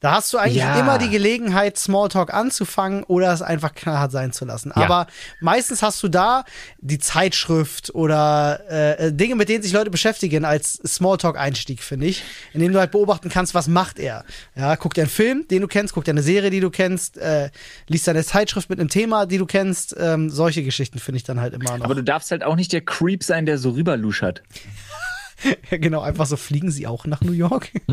[0.00, 0.78] Da hast du eigentlich Ja.
[0.78, 4.72] immer die Gelegenheit, Smalltalk anzufangen oder es einfach knallhart sein zu lassen.
[4.76, 4.82] Ja.
[4.84, 5.06] Aber
[5.40, 6.44] meistens hast du da
[6.80, 8.60] die Zeitschrift oder
[9.00, 12.22] äh, Dinge, mit denen sich Leute beschäftigen, als Smalltalk-Einstieg, finde ich.
[12.52, 14.24] Indem du halt beobachten kannst, was macht er.
[14.54, 17.50] Ja, guckt einen Film, den du kennst, guckt eine Serie, die du kennst, äh,
[17.88, 19.96] liest eine Zeitschrift mit einem Thema, die du kennst.
[19.98, 21.84] Ähm, solche Geschichten finde ich dann halt immer noch.
[21.84, 24.44] Aber du darfst halt auch nicht der Creep sein, der so rüberluschert.
[25.70, 27.70] genau, einfach so fliegen sie auch nach New York.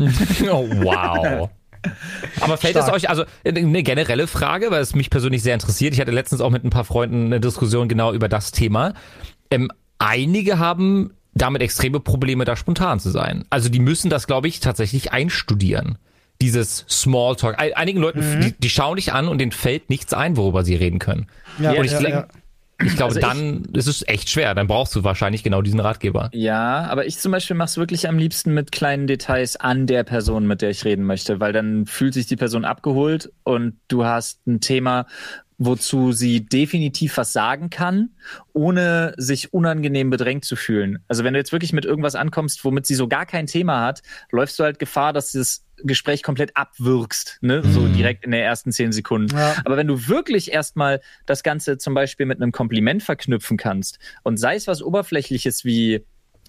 [0.48, 1.50] Oh, wow.
[2.40, 2.88] Aber fällt Stark.
[2.88, 5.94] es euch, also eine generelle Frage, weil es mich persönlich sehr interessiert.
[5.94, 8.94] Ich hatte letztens auch mit ein paar Freunden eine Diskussion genau über das Thema.
[9.50, 13.44] Ähm, einige haben damit extreme Probleme, da spontan zu sein.
[13.50, 15.98] Also die müssen das, glaube ich, tatsächlich einstudieren.
[16.40, 17.58] Dieses Smalltalk.
[17.58, 20.74] Ein- Einigen Leuten, die, die schauen dich an und denen fällt nichts ein, worüber sie
[20.74, 21.26] reden können.
[21.58, 22.26] Ja, und ich, ja, ja.
[22.84, 24.54] Ich glaube, Also ich- dann ist es echt schwer.
[24.54, 26.30] Dann brauchst du wahrscheinlich genau diesen Ratgeber.
[26.32, 30.04] Ja, aber ich zum Beispiel mache es wirklich am liebsten mit kleinen Details an der
[30.04, 34.04] Person, mit der ich reden möchte, weil dann fühlt sich die Person abgeholt und du
[34.04, 35.06] hast ein Thema,
[35.58, 38.10] wozu sie definitiv was sagen kann,
[38.52, 40.98] ohne sich unangenehm bedrängt zu fühlen.
[41.08, 44.02] Also wenn du jetzt wirklich mit irgendwas ankommst, womit sie so gar kein Thema hat,
[44.30, 47.62] läufst du halt Gefahr, dass das Gespräch komplett abwirkst, ne?
[47.62, 49.36] so direkt in den ersten zehn Sekunden.
[49.36, 49.56] Ja.
[49.64, 54.38] Aber wenn du wirklich erstmal das Ganze zum Beispiel mit einem Kompliment verknüpfen kannst und
[54.38, 56.04] sei es was Oberflächliches wie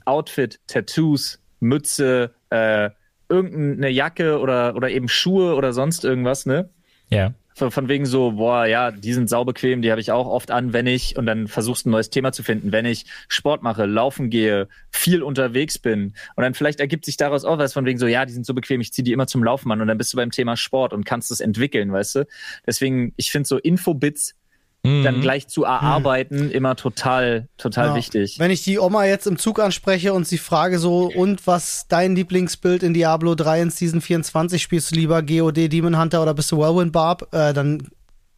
[0.05, 2.89] Outfit, Tattoos, Mütze, äh,
[3.29, 6.69] irgendeine Jacke oder, oder eben Schuhe oder sonst irgendwas, ne?
[7.09, 7.33] Ja.
[7.57, 10.85] Von, wegen so, boah, ja, die sind saubequem, die habe ich auch oft an, wenn
[10.85, 14.67] ich, und dann versuchst ein neues Thema zu finden, wenn ich Sport mache, laufen gehe,
[14.91, 16.13] viel unterwegs bin.
[16.35, 18.53] Und dann vielleicht ergibt sich daraus auch was von wegen so, ja, die sind so
[18.53, 20.93] bequem, ich ziehe die immer zum Laufen an und dann bist du beim Thema Sport
[20.93, 22.27] und kannst es entwickeln, weißt du?
[22.67, 24.35] Deswegen, ich finde so Infobits
[24.83, 27.95] dann gleich zu erarbeiten immer total, total Ja.
[27.95, 28.37] wichtig.
[28.39, 32.15] Wenn ich die Oma jetzt im Zug anspreche und sie frage so, und was dein
[32.15, 36.51] Lieblingsbild in Diablo 3 in Season 24, spielst du lieber GOD Demon Hunter oder bist
[36.53, 37.89] du Whirlwind Barb, äh, dann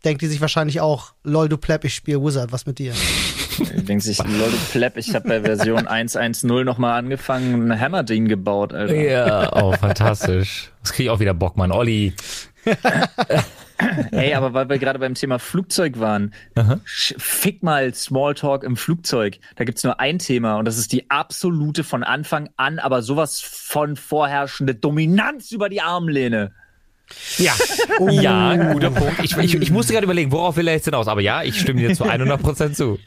[0.03, 2.93] denkt die sich wahrscheinlich auch, lol, du Pleb, ich spiele Wizard, was mit dir?
[3.75, 8.73] Denkt sich, Leute, Plepp, ich habe bei Version 1.1.0 nochmal angefangen und ein Hammerding gebaut,
[8.73, 8.95] Alter.
[8.95, 10.71] Ja, oh, fantastisch.
[10.81, 11.71] Das kriege ich auch wieder Bock, Mann.
[11.73, 12.13] Olli.
[14.11, 16.33] Ey, aber weil wir gerade beim Thema Flugzeug waren,
[16.85, 19.37] sch- fick mal Smalltalk im Flugzeug.
[19.55, 23.39] Da gibt's nur ein Thema und das ist die absolute von Anfang an, aber sowas
[23.41, 26.51] von vorherrschende Dominanz über die Armlehne.
[27.37, 27.53] Ja,
[28.09, 29.23] ja, guter Punkt.
[29.23, 31.07] Ich, ich, ich musste gerade überlegen, worauf will er jetzt hinaus?
[31.07, 32.99] Aber ja, ich stimme dir zu 100% zu.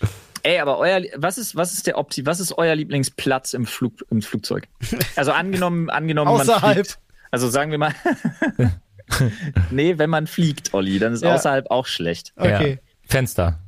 [0.43, 3.93] Ey, aber euer, was ist, was ist der Opti, was ist euer Lieblingsplatz im Flug,
[4.11, 4.67] im Flugzeug?
[5.15, 6.75] Also angenommen, angenommen, man Außerhalb.
[6.87, 6.99] fliegt.
[7.31, 7.95] Also sagen wir mal,
[9.71, 11.35] nee, wenn man fliegt, Olli, dann ist Ja.
[11.35, 12.33] außerhalb auch schlecht.
[12.37, 12.73] Okay.
[12.75, 12.79] Ja.
[13.09, 13.61] Fenster.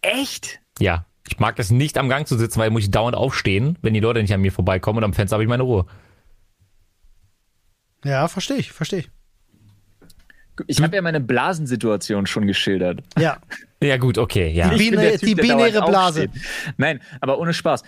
[0.00, 0.60] Echt?
[0.78, 1.06] Ja.
[1.28, 4.00] Ich mag das nicht am Gang zu sitzen, weil muss ich dauernd aufstehen, wenn die
[4.00, 5.86] Leute nicht an mir vorbeikommen und am Fenster habe ich meine Ruhe.
[8.04, 9.10] Ja, verstehe ich, verstehe ich.
[10.66, 13.00] Ich habe ja meine Blasensituation schon geschildert.
[13.18, 13.38] Ja.
[13.80, 14.70] Ja, gut, okay, ja.
[14.70, 16.24] Die Ich bin Bine- der Typ, die binäre Blase.
[16.24, 16.42] aufsteht.
[16.78, 17.84] Nein, aber ohne Spaß.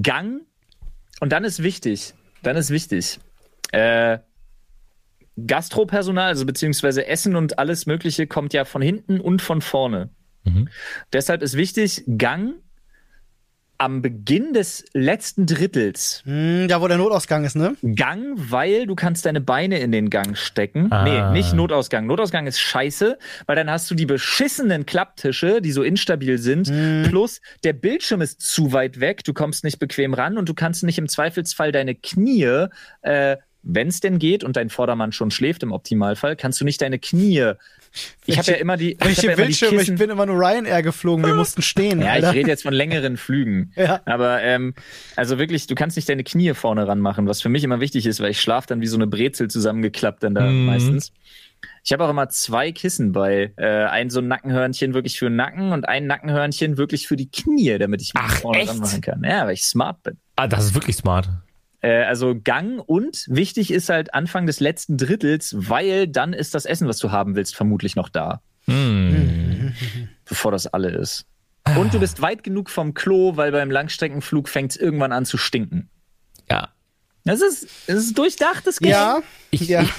[0.00, 0.42] Gang
[1.18, 3.18] und dann ist wichtig, dann ist wichtig,
[3.72, 4.18] äh,
[5.46, 10.10] Gastropersonal, also beziehungsweise Essen und alles Mögliche kommt ja von hinten und von vorne.
[10.44, 10.68] Mhm.
[11.12, 12.54] Deshalb ist wichtig, Gang
[13.78, 16.22] am Beginn des letzten Drittels.
[16.24, 17.76] Hm, da, wo der Notausgang ist, ne?
[17.82, 20.90] Gang, weil du kannst deine Beine in den Gang stecken.
[20.90, 21.04] Ah.
[21.04, 22.06] Nee, nicht Notausgang.
[22.06, 26.72] Notausgang ist scheiße, weil dann hast du die beschissenen Klapptische, die so instabil sind,
[27.08, 30.82] plus der Bildschirm ist zu weit weg, du kommst nicht bequem ran und du kannst
[30.84, 32.68] nicht im Zweifelsfall deine Knie,
[33.02, 36.80] äh, wenn es denn geht und dein Vordermann schon schläft im Optimalfall, kannst du nicht
[36.80, 37.52] deine Knie.
[38.26, 39.52] Ich habe ja immer die, ich ja immer die?
[39.52, 42.00] Ich bin immer nur Ryanair geflogen, wir mussten stehen.
[42.00, 42.34] ja, ich Alter.
[42.34, 43.72] rede jetzt von längeren Flügen.
[43.76, 44.00] Ja.
[44.04, 44.74] Aber ähm,
[45.16, 48.20] also wirklich, du kannst nicht deine Knie vorne ranmachen, was für mich immer wichtig ist,
[48.20, 50.66] weil ich schlafe dann wie so eine Brezel zusammengeklappt dann da Mhm.
[50.66, 51.12] meistens.
[51.84, 53.52] Ich habe auch immer zwei Kissen bei.
[53.56, 57.30] Äh, ein so ein Nackenhörnchen wirklich für den Nacken und ein Nackenhörnchen wirklich für die
[57.30, 58.68] Knie, damit ich mich Ach, vorne echt?
[58.70, 59.22] ranmachen kann.
[59.24, 60.18] Ja, weil ich smart bin.
[60.36, 61.28] Ah, das ist wirklich smart.
[61.86, 66.66] Äh, also Gang und wichtig ist halt Anfang des letzten Drittels, weil dann ist das
[66.66, 69.72] Essen, was du haben willst, vermutlich noch da Hm.
[70.24, 71.26] bevor das alle ist.
[71.76, 75.38] Und du bist weit genug vom Klo, weil beim Langstreckenflug fängt es irgendwann an zu
[75.38, 75.88] stinken.
[76.50, 76.70] Ja.
[77.24, 78.90] Das ist, das ist durchdachtes Game.
[78.90, 79.20] Ja,
[79.52, 79.82] Ich, ja.
[79.82, 79.90] ich,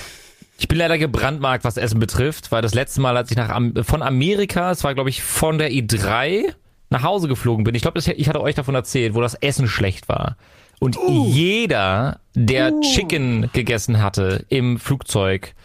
[0.58, 3.74] Ich bin leider gebrandmarkt, was Essen betrifft, weil das letzte Mal, als ich nach Am
[3.86, 6.54] von Amerika, es war glaube ich von der i3
[6.90, 7.76] nach Hause geflogen bin.
[7.76, 10.36] Ich glaube, ich hatte euch davon erzählt, wo das Essen schlecht war.
[10.80, 15.56] Und jeder, der Chicken gegessen hatte im Flugzeug,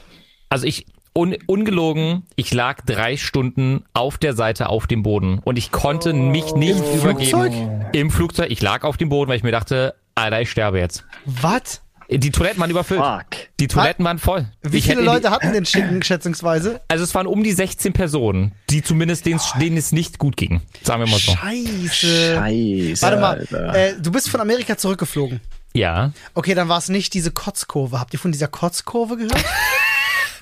[0.48, 5.59] also ich, un, ungelogen, ich lag drei Stunden auf der Seite auf dem Boden und
[5.59, 7.31] ich konnte mich nicht Im übergeben.
[7.31, 7.53] Flugzeug?
[7.92, 11.05] Im Flugzeug, ich lag auf dem Boden, weil ich mir dachte, Alter, ich sterbe jetzt.
[11.27, 11.82] Was?
[12.11, 13.01] Die Toiletten waren überfüllt.
[13.01, 13.49] Fuck.
[13.61, 14.47] Die Toiletten waren voll.
[14.62, 16.81] Wie Ich viele Leute hatten den Chicken schätzungsweise?
[16.88, 20.62] Also es waren um die 16 Personen, die zumindest denen, denen es nicht gut ging.
[20.83, 21.33] Sagen wir mal so.
[21.33, 22.35] Scheiße.
[22.37, 23.03] Scheiße.
[23.03, 25.41] Warte mal, äh, du bist von Amerika zurückgeflogen.
[25.75, 26.12] Ja.
[26.35, 27.99] Okay, dann war es nicht diese Kotzkurve.
[27.99, 29.35] Habt ihr von dieser Kotzkurve gehört?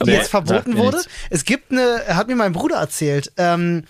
[0.02, 0.96] Die Nee, jetzt verboten wurde?
[0.96, 1.12] nichts.
[1.28, 3.84] Es gibt eine, hat mir mein Bruder erzählt, ähm,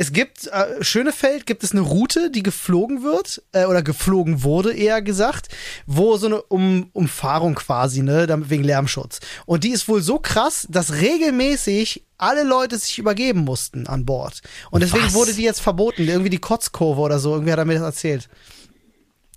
[0.00, 4.72] es gibt, äh, Schönefeld gibt es eine Route, die geflogen wird, äh, oder geflogen wurde
[4.72, 5.48] eher gesagt,
[5.86, 9.18] wo so eine um Umfahrung quasi, ne, damit wegen Lärmschutz.
[9.44, 14.40] Und die ist wohl so krass, dass regelmäßig alle Leute sich übergeben mussten an Bord.
[14.70, 15.14] Und deswegen Was?
[15.14, 18.28] wurde die jetzt verboten, irgendwie die Kotzkurve oder so, irgendwie hat er mir das erzählt.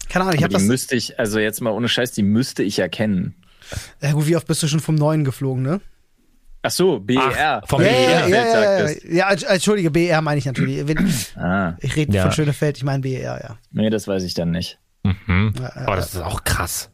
[0.10, 0.64] Keine Ahnung, ich habe die das.
[0.64, 3.34] müsste ich, also jetzt mal ohne Scheiß, die müsste ich erkennen.
[4.00, 5.82] Ja gut, wie oft bist du schon vom Neuen geflogen, ne?
[6.64, 7.62] Ach so, BER.
[7.64, 8.00] Ach, vom Ja, BER.
[8.10, 11.36] ja, ja, ja, ja, ja, Entsch- Entschuldige, BR meine ich natürlich.
[11.36, 12.24] Ah, Ich rede Ja.
[12.24, 13.58] von Schönefeld, ich meine BR, ja.
[13.72, 14.78] nee, das weiß ich dann nicht.
[15.04, 15.54] Mhm.
[15.58, 16.92] Ja, ja, Aber das ist auch krass.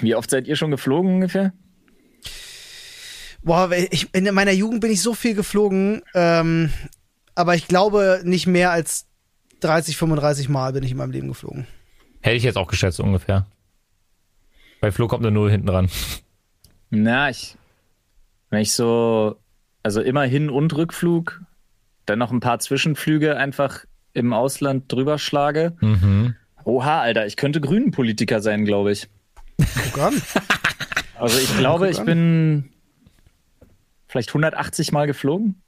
[0.00, 1.52] Wie oft seid ihr schon geflogen ungefähr?
[3.42, 6.70] Boah, ich, in meiner Jugend bin ich so viel geflogen, ähm,
[7.34, 9.06] aber ich glaube nicht mehr als
[9.60, 11.66] 30, 35 Mal bin ich in meinem Leben geflogen.
[12.20, 13.46] Hätte ich jetzt auch geschätzt ungefähr.
[14.80, 15.88] Bei Flo kommt eine Null hinten dran.
[16.90, 17.56] Na, ich,
[18.56, 19.36] wenn ich so,
[19.82, 21.42] also immer Hin- und Rückflug,
[22.06, 25.76] dann noch ein paar Zwischenflüge einfach im Ausland drüber schlage.
[25.80, 26.36] Mhm.
[26.64, 29.08] Oha, Alter, ich könnte Grünen-Politiker sein, glaube ich.
[29.58, 30.22] Guck an.
[31.18, 32.68] Also ich glaube, ich bin
[34.06, 35.62] vielleicht 180 Mal geflogen.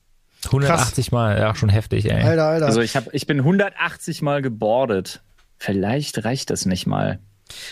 [0.44, 2.22] 180 Mal, ja, schon heftig, ey.
[2.22, 2.66] Alter, Alter.
[2.66, 5.22] Also ich habe, ich bin 180 Mal gebordet.
[5.56, 7.18] Vielleicht reicht das nicht mal.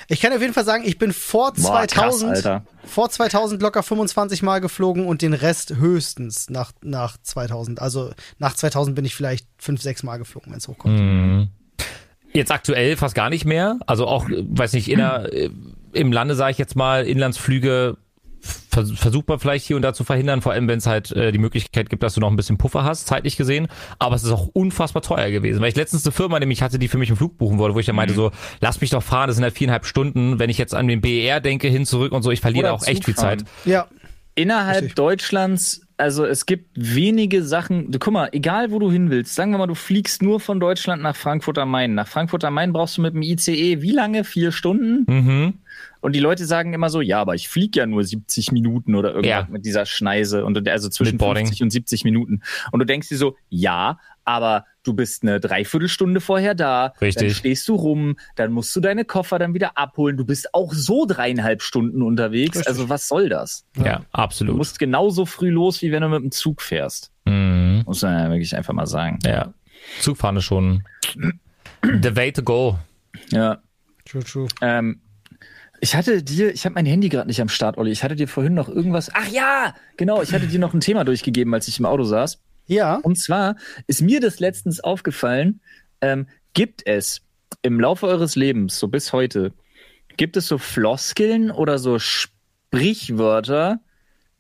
[0.09, 2.67] Ich kann auf jeden Fall sagen, ich bin vor Boah, 2000, krass, Alter.
[2.85, 7.81] vor 2000 locker 25 Mal geflogen und den Rest höchstens nach, nach 2000.
[7.81, 10.99] Also nach 2000 bin ich vielleicht 5, 6 Mal geflogen, wenn es hochkommt.
[10.99, 11.49] Mhm.
[12.33, 13.79] Jetzt aktuell fast gar nicht mehr.
[13.87, 15.51] Also auch, äh, weiß nicht, inner, äh,
[15.93, 17.97] im Lande sage ich jetzt mal, Inlandsflüge
[18.47, 21.39] versucht man vielleicht hier und da zu verhindern, vor allem wenn es halt äh, die
[21.39, 23.69] Möglichkeit gibt, dass du noch ein bisschen Puffer hast, zeitlich gesehen.
[23.99, 26.89] Aber es ist auch unfassbar teuer gewesen, weil ich letztens eine Firma nämlich hatte, die
[26.89, 29.29] für mich einen Flug buchen wollte, wo ich dann meinte so, lass mich doch fahren,
[29.29, 30.39] das sind halt viereinhalb Stunden.
[30.39, 32.87] Wenn ich jetzt an den BER denke, hin zurück und so, ich verliere Oder auch
[32.87, 33.15] echt viel.
[33.15, 33.45] Zeit.
[33.65, 33.87] Ja.
[34.35, 34.95] Innerhalb Richtig.
[34.97, 39.51] Deutschlands, also es gibt wenige Sachen, du, guck mal, egal wo du hin willst, sagen
[39.53, 41.95] wir mal, du fliegst nur von Deutschland nach Frankfurt am Main.
[41.95, 44.25] Nach Frankfurt am Main brauchst du mit dem ICE wie lange?
[44.25, 45.11] Vier Stunden?
[45.11, 45.55] Mhm.
[46.01, 49.11] Und die Leute sagen immer so, ja, aber ich fliege ja nur 70 Minuten oder
[49.11, 49.49] irgendwas Ja.
[49.51, 51.47] mit dieser Schneise und du- also zwischen Mit Boarding.
[51.47, 52.43] 50 und 70 Minuten.
[52.73, 57.29] Und du denkst dir so, ja, aber du bist eine Dreiviertelstunde vorher da, Richtig.
[57.29, 60.17] dann stehst du rum, dann musst du deine Koffer dann wieder abholen.
[60.17, 62.57] Du bist auch so dreieinhalb Stunden unterwegs.
[62.57, 62.69] Richtig.
[62.69, 63.65] Also was soll das?
[63.77, 64.57] Ja, Du absolut.
[64.57, 67.11] musst genauso früh los, wie wenn du mit dem Zug fährst.
[67.25, 67.83] Mhm.
[67.87, 69.19] Muss man ja wirklich einfach mal sagen.
[69.25, 69.53] Ja.
[70.01, 70.83] Zugfahren ist schon
[71.83, 72.79] the way to go.
[73.31, 73.59] Ja.
[74.05, 74.49] True, true.
[74.61, 75.01] Ähm,
[75.81, 77.91] ich hatte dir, ich habe mein Handy gerade nicht am Start, Olli.
[77.91, 79.11] Ich hatte dir vorhin noch irgendwas.
[79.15, 80.23] Ach ja, genau.
[80.23, 82.39] Ich hatte dir noch ein Thema durchgegeben, als ich im Auto saß.
[82.67, 82.97] Ja.
[82.97, 85.61] Und zwar ist mir das letztens aufgefallen.
[86.01, 87.23] Ähm, gibt es
[87.63, 89.53] im Laufe eures Lebens, so bis heute,
[90.17, 93.81] gibt es so Floskeln oder so Sprichwörter,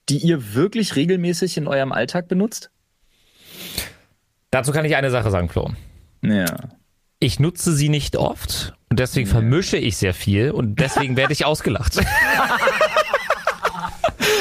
[0.08, 2.70] die ihr wirklich regelmäßig in eurem Alltag benutzt?
[4.50, 5.70] Dazu kann ich eine Sache sagen, Flo.
[6.22, 6.46] Ja.
[7.18, 11.44] Ich nutze sie nicht oft und deswegen vermische ich sehr viel und deswegen werde ich
[11.44, 11.98] ausgelacht.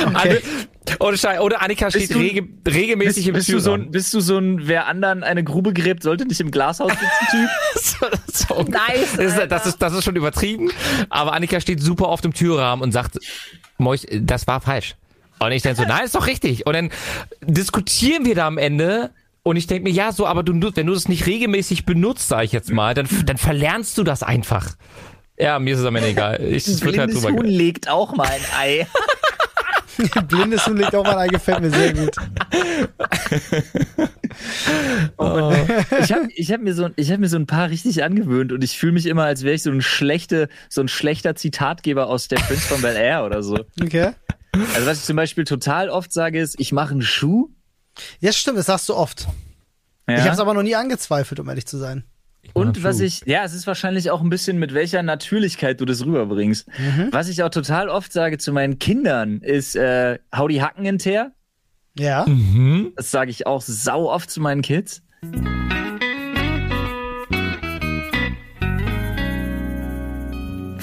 [0.08, 0.42] Okay.
[1.00, 3.88] Oder, Schei- oder Annika steht du- rege, regelmäßig Bist, im bist, du so Türrahmen.
[3.88, 7.28] ein, bist du so ein, wer anderen eine Grube gräbt, sollte nicht im Glashaus sitzen,
[7.32, 7.50] Typ?
[8.32, 10.72] so, Nice, das, ist, das, ist, das ist schon übertrieben,
[11.10, 13.18] aber Annika steht super auf dem Türrahmen und sagt,
[13.78, 14.96] Moich, das war falsch.
[15.40, 16.66] Und ich denke so, nein, ist doch richtig.
[16.66, 16.92] Und dann
[17.42, 19.10] diskutieren wir da am Ende
[19.46, 22.46] und ich denke mir, ja, so, aber du, wenn du das nicht regelmäßig benutzt, sage
[22.46, 24.76] ich jetzt mal, dann, dann verlernst du das einfach.
[25.38, 26.42] Ja, mir ist es am Ende egal.
[26.42, 28.88] Ich, Ein halt blindes drüber Huhn legt auch mal ein Ei.
[30.28, 32.16] Blindes Huhn legt auch mal ein, gefällt mir sehr gut.
[36.02, 38.64] Ich habe ich hab mir, so, ich hab mir so ein paar richtig angewöhnt und
[38.64, 42.28] ich fühle mich immer, als wäre ich so ein, schlechte, so ein schlechter Zitatgeber aus
[42.28, 43.60] der Prince von Bel Air oder so.
[43.80, 44.14] Okay.
[44.74, 47.52] Also was ich zum Beispiel total oft sage ist, ich mache einen Schuh.
[48.20, 49.28] Ja, stimmt, das sagst du oft.
[50.08, 50.16] Ja?
[50.16, 52.04] Ich habe es aber noch nie angezweifelt, um ehrlich zu sein.
[52.54, 56.06] Und was ich, ja, es ist wahrscheinlich auch ein bisschen mit welcher Natürlichkeit du das
[56.06, 56.68] rüberbringst.
[56.78, 57.10] Mhm.
[57.12, 61.00] Was ich auch total oft sage zu meinen Kindern ist, äh, hau die Hacken in
[61.00, 61.32] Teer.
[61.98, 62.26] Ja.
[62.28, 62.94] Mhm.
[62.96, 65.02] Das sage ich auch sau oft zu meinen Kids.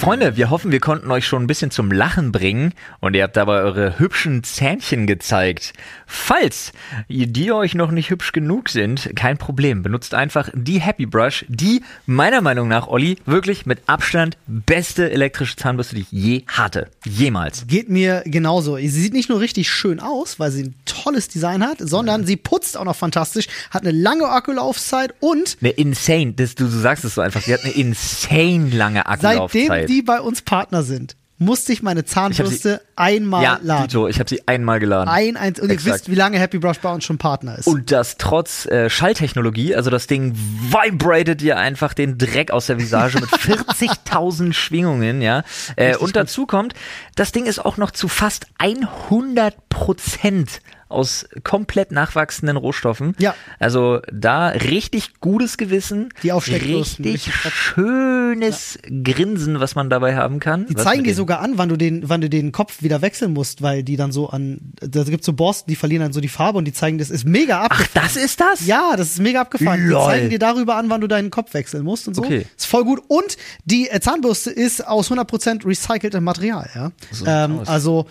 [0.03, 3.37] Freunde, wir hoffen, wir konnten euch schon ein bisschen zum Lachen bringen und ihr habt
[3.37, 5.75] dabei eure hübschen Zähnchen gezeigt.
[6.09, 6.73] Falls
[7.09, 9.85] die euch noch nicht hübsch genug sind, kein Problem.
[9.85, 15.55] Benutzt einfach die Happy Brush, die meiner Meinung nach, Olli, wirklich mit Abstand beste elektrische
[15.55, 16.89] Zahnbürste, die ich je hatte.
[17.05, 17.69] Jemals.
[17.69, 18.79] Geht mir genauso.
[18.79, 22.37] Sie sieht nicht nur richtig schön aus, weil sie ein tolles Design hat, sondern sie
[22.37, 27.05] putzt auch noch fantastisch, hat eine lange Akkulaufzeit und Eine insane, das, du, du sagst
[27.05, 29.69] es so einfach, sie hat eine insane lange Akkulaufzeit.
[29.69, 33.89] seitdem die bei uns Partner sind, musste ich meine Zahnbürste einmal ja, laden.
[33.89, 35.09] Dito, ich habe sie einmal geladen.
[35.09, 37.67] Ein, ein, und ihr wisst, wie lange Happy Brush bei uns schon Partner ist.
[37.67, 42.79] Und das trotz äh, Schalltechnologie, also das Ding vibratet dir einfach den Dreck aus der
[42.79, 45.43] Visage mit 40.000 Schwingungen, ja.
[45.77, 46.75] Äh, und dazu kommt,
[47.17, 50.61] das Ding ist auch noch zu fast 100 Prozent
[50.93, 53.15] aus komplett nachwachsenden Rohstoffen.
[53.19, 53.35] Ja.
[53.59, 60.67] Also da richtig gutes Gewissen, Die richtig schönes Grinsen, was man dabei haben kann.
[60.67, 63.33] Die Was zeigen dir sogar an, wann du den, wann du den Kopf wieder wechseln
[63.33, 66.29] musst, weil die dann so an, da gibt's so Borsten, die verlieren dann so die
[66.29, 68.07] Farbe und die zeigen, das ist mega Ach, abgefahren.
[68.07, 68.67] das ist das?
[68.67, 69.87] Ja, das ist mega abgefahren.
[69.87, 70.01] Lol.
[70.01, 72.23] Die zeigen dir darüber an, wann du deinen Kopf wechseln musst und so.
[72.23, 72.47] Okay.
[72.57, 73.03] Ist voll gut.
[73.09, 76.93] Und die äh, Zahnbürste ist aus 100% recyceltem Material, ja.
[77.27, 77.69] ähm, aus.
[77.69, 78.07] also,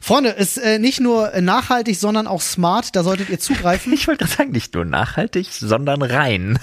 [0.00, 2.94] Freunde, ist äh, nicht nur nachhaltig, sondern auch smart.
[2.96, 3.92] Da solltet ihr zugreifen.
[4.00, 6.58] Ich wollte gerade sagen, nicht nur nachhaltig, sondern rein.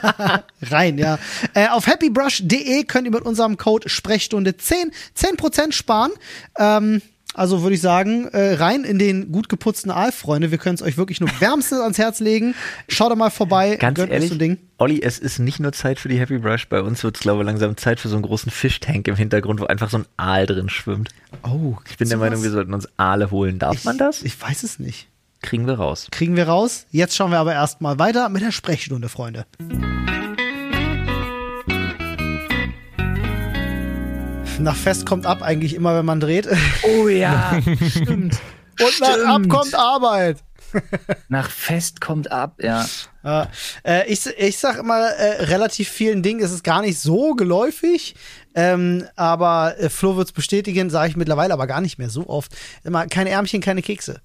[0.62, 1.18] rein, ja.
[1.54, 6.12] Äh, auf happybrush.de könnt ihr mit unserem Code Sprechstunde 10 10% sparen.
[6.58, 7.02] Ähm,
[7.34, 10.50] also würde ich sagen, äh, rein in den gut geputzten Aal, Freunde.
[10.50, 12.54] Wir können es euch wirklich nur wärmstens ans Herz legen.
[12.88, 13.76] Schaut da mal vorbei.
[13.76, 14.58] Ganz ehrlich, so Ding.
[14.78, 16.68] Olli, es ist nicht nur Zeit für die Happy Brush.
[16.68, 19.60] Bei uns wird es, glaube ich, langsam Zeit für so einen großen Fischtank im Hintergrund,
[19.60, 21.10] wo einfach so ein Aal drin schwimmt.
[21.42, 23.58] Oh, Ich bin der Meinung, wir sollten uns Aale holen.
[23.58, 24.22] Darf man das?
[24.22, 25.08] Ich weiß es nicht.
[25.42, 26.08] Kriegen wir raus.
[26.10, 26.86] Kriegen wir raus.
[26.90, 29.46] Jetzt schauen wir aber erstmal weiter mit der Sprechstunde, Freunde.
[34.60, 36.48] Nach Fest kommt ab eigentlich immer, wenn man dreht.
[36.82, 38.38] Oh ja, stimmt.
[38.80, 40.38] Und nach ab kommt Arbeit.
[41.28, 42.86] Nach Fest kommt ab, ja.
[43.84, 48.14] Äh, ich, ich sag immer, äh, relativ vielen Dingen ist es gar nicht so geläufig.
[48.54, 52.52] Ähm, aber äh, Flo wird's bestätigen, sage ich mittlerweile aber gar nicht mehr so oft.
[52.84, 54.20] Immer keine Ärmchen, keine Kekse.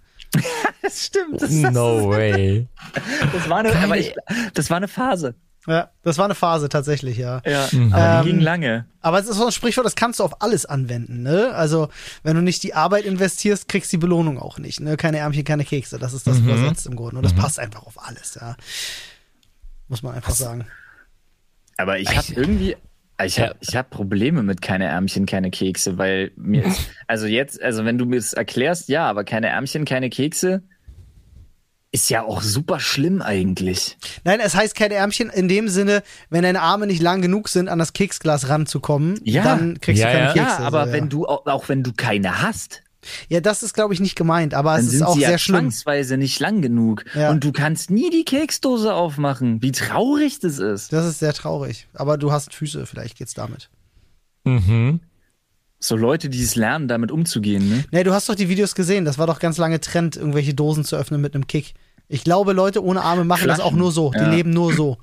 [0.81, 1.41] Das stimmt.
[1.41, 2.67] Das, No way.
[3.33, 4.15] das, war, eine, aber ich,
[4.53, 5.35] das war eine Phase.
[5.65, 7.41] Ja, das war eine Phase tatsächlich, ja.
[7.45, 8.86] Ja, aber Ähm, die ging lange.
[9.02, 11.52] Aber es ist so ein Sprichwort, das kannst du auf alles anwenden, ne?
[11.54, 11.88] Also,
[12.23, 14.97] wenn du nicht die Arbeit investierst, kriegst du die Belohnung auch nicht, ne?
[14.97, 15.99] Keine Ärmchen, keine Kekse.
[15.99, 17.17] Das ist das übersetzt im Grunde.
[17.17, 18.58] Und das passt einfach auf alles, ja.
[19.88, 20.67] Muss man einfach sagen.
[21.78, 22.76] Aber ich habe irgendwie,
[23.23, 27.62] ich habe ich hab Probleme mit keine Ärmchen, keine Kekse, weil mir ist, also jetzt,
[27.62, 30.63] also wenn du mir das erklärst, ja, aber keine Ärmchen, keine Kekse,
[31.93, 33.97] ist ja auch super schlimm eigentlich.
[34.25, 37.69] Nein, es heißt keine Ärmchen in dem Sinne, wenn deine Arme nicht lang genug sind,
[37.69, 39.43] an das Keksglas ranzukommen, Ja.
[39.43, 40.34] dann kriegst Ja, du keine ja.
[40.34, 40.62] Kekse.
[40.62, 42.82] Ja, aber so, wenn du, auch, auch wenn du keine hast,
[43.29, 45.29] Ja, das ist, glaube ich, nicht gemeint, aber dann es ist sind auch sie ja
[45.29, 45.56] sehr schlimm.
[45.58, 47.03] zwangsweise nicht lang genug.
[47.15, 47.32] Ja.
[47.32, 49.62] Und du kannst nie die Keksdose aufmachen.
[49.62, 50.93] Wie traurig das ist.
[50.93, 51.88] Das ist sehr traurig.
[51.93, 53.69] Aber du hast Füße, vielleicht geht's damit.
[54.45, 55.01] Mhm.
[55.79, 57.84] So Leute, die es lernen, damit umzugehen, ne?
[57.91, 59.03] Nee, du hast doch die Videos gesehen.
[59.03, 61.73] Das war doch ganz lange Trend, irgendwelche Dosen zu öffnen mit einem Kick.
[62.09, 63.79] Ich glaube, Leute ohne Arme machen das auch Flaschen.
[63.79, 64.11] nur so.
[64.11, 64.29] Die Ja.
[64.29, 64.97] leben nur so.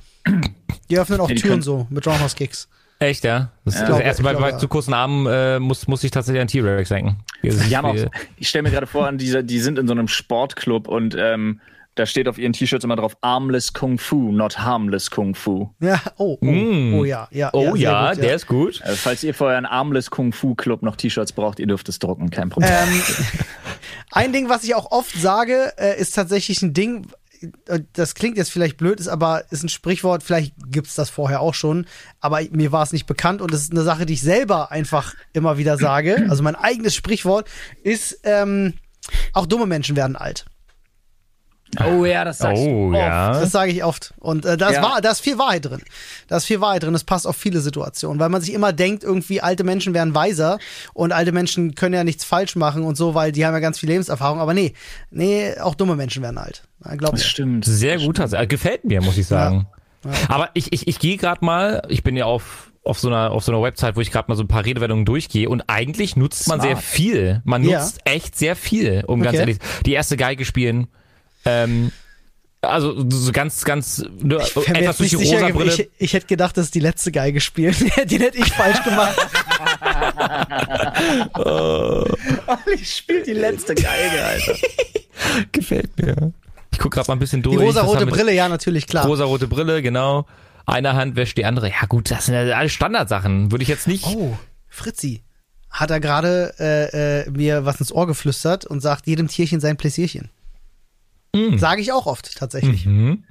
[0.90, 2.68] Die öffnen auch Ja, die Türen so mit Roundhouse-Kicks.
[2.98, 3.50] Echt, ja?
[3.64, 3.80] Das, Ja.
[3.80, 4.58] das glaube- erste Mal ich glaube, bei ja.
[4.58, 7.16] zu kurzen Armen äh, muss, muss ich tatsächlich an T-Rex denken.
[7.42, 7.96] Die auch,
[8.36, 11.60] ich stelle mir gerade vor, an dieser, die sind in so einem Sportclub und ähm,
[12.00, 15.68] da steht auf ihren T-Shirts immer drauf Armless Kung Fu, not harmless Kung Fu.
[15.80, 16.94] Ja, oh, oh, Mm.
[16.94, 17.50] oh ja, ja.
[17.52, 18.80] Oh ja, gut, der ist gut.
[18.82, 21.98] Also, falls ihr für euren Armless Kung Fu Club noch T-Shirts braucht, ihr dürft es
[21.98, 22.72] drucken, kein Problem.
[22.72, 23.02] Ähm,
[24.12, 27.06] ein Ding, was ich auch oft sage, äh, ist tatsächlich ein Ding,
[27.66, 31.42] äh, das klingt jetzt vielleicht blöd, ist aber ist ein Sprichwort, vielleicht gibt's das vorher
[31.42, 31.86] auch schon,
[32.20, 35.14] aber mir war es nicht bekannt und es ist eine Sache, die ich selber einfach
[35.34, 36.26] immer wieder sage.
[36.30, 37.46] Also mein eigenes Sprichwort
[37.82, 38.72] ist, ähm,
[39.34, 40.46] auch dumme Menschen werden alt.
[41.84, 42.96] Oh ja, das sagst Oh du.
[42.96, 43.32] ja.
[43.32, 44.12] Das sage ich oft.
[44.18, 44.82] Und äh, da, ist Ja.
[44.82, 45.80] wahr, da ist viel Wahrheit drin.
[46.28, 46.92] Da ist viel Wahrheit drin.
[46.92, 50.58] Das passt auf viele Situationen, weil man sich immer denkt, irgendwie alte Menschen wären weiser
[50.94, 53.78] und alte Menschen können ja nichts falsch machen und so, weil die haben ja ganz
[53.78, 54.40] viel Lebenserfahrung.
[54.40, 54.74] Aber nee,
[55.10, 56.62] nee, auch dumme Menschen werden alt.
[56.84, 57.26] Ja, Glaub Das mir.
[57.26, 57.64] stimmt.
[57.64, 59.66] Sehr gut, gefällt mir, muss ich sagen.
[60.28, 63.44] Aber ich, ich, ich gehe gerade mal, ich bin ja auf auf so einer auf
[63.44, 66.48] so einer Website, wo ich gerade mal so ein paar Redewendungen durchgehe und eigentlich nutzt
[66.48, 66.68] man Smart.
[66.68, 67.42] sehr viel.
[67.44, 67.78] Man Ja.
[67.80, 69.40] nutzt echt sehr viel, um ganz Okay.
[69.40, 69.58] ehrlich.
[69.84, 70.86] Die erste Geige spielen,
[71.44, 71.92] ähm,
[72.62, 75.72] Also so ganz, ganz ne, Ich etwas durch die sicher rosa Brille.
[75.72, 77.74] Ich, ich hätte gedacht, das ist die letzte Geige spielen.
[78.04, 79.16] Den hätte ich falsch gemacht.
[81.34, 84.54] Olli spielt die letzte Geige, Alter.
[85.52, 86.32] Gefällt mir.
[86.72, 87.56] Ich guck gerade mal ein bisschen durch.
[87.56, 89.06] Die rosarote Brille, ja, natürlich, klar.
[89.06, 90.26] Rosarote Brille, genau.
[90.66, 91.68] Eine Hand wäscht die andere.
[91.68, 93.50] Ja gut, das sind ja alle Standardsachen.
[93.50, 94.06] Würde ich jetzt nicht.
[94.06, 94.36] Oh,
[94.68, 95.22] Fritzi.
[95.68, 99.76] Hat er gerade äh, äh, mir was ins Ohr geflüstert und sagt jedem Tierchen sein
[99.76, 100.30] Pläsierchen.
[101.56, 102.86] Sage ich auch oft, tatsächlich.
[102.86, 103.24] Mhm.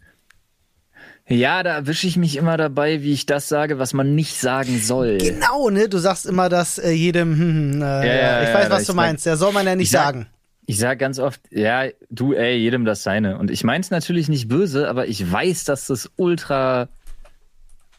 [1.28, 4.80] Ja, da erwische ich mich immer dabei, wie ich das sage, was man nicht sagen
[4.80, 5.20] soll.
[5.20, 5.88] Genau, ne?
[5.88, 8.82] Du sagst immer, dass äh, jedem, hm, hm, äh, ja, ich ja, weiß, ja, was
[8.82, 9.26] ich du meinst.
[9.28, 10.28] Der soll man ja nicht ich sag- sagen.
[10.66, 13.38] Ich sage ganz oft, ja, du, ey, jedem das seine.
[13.40, 16.90] Und ich meine es natürlich nicht böse, aber ich weiß, dass das ultra,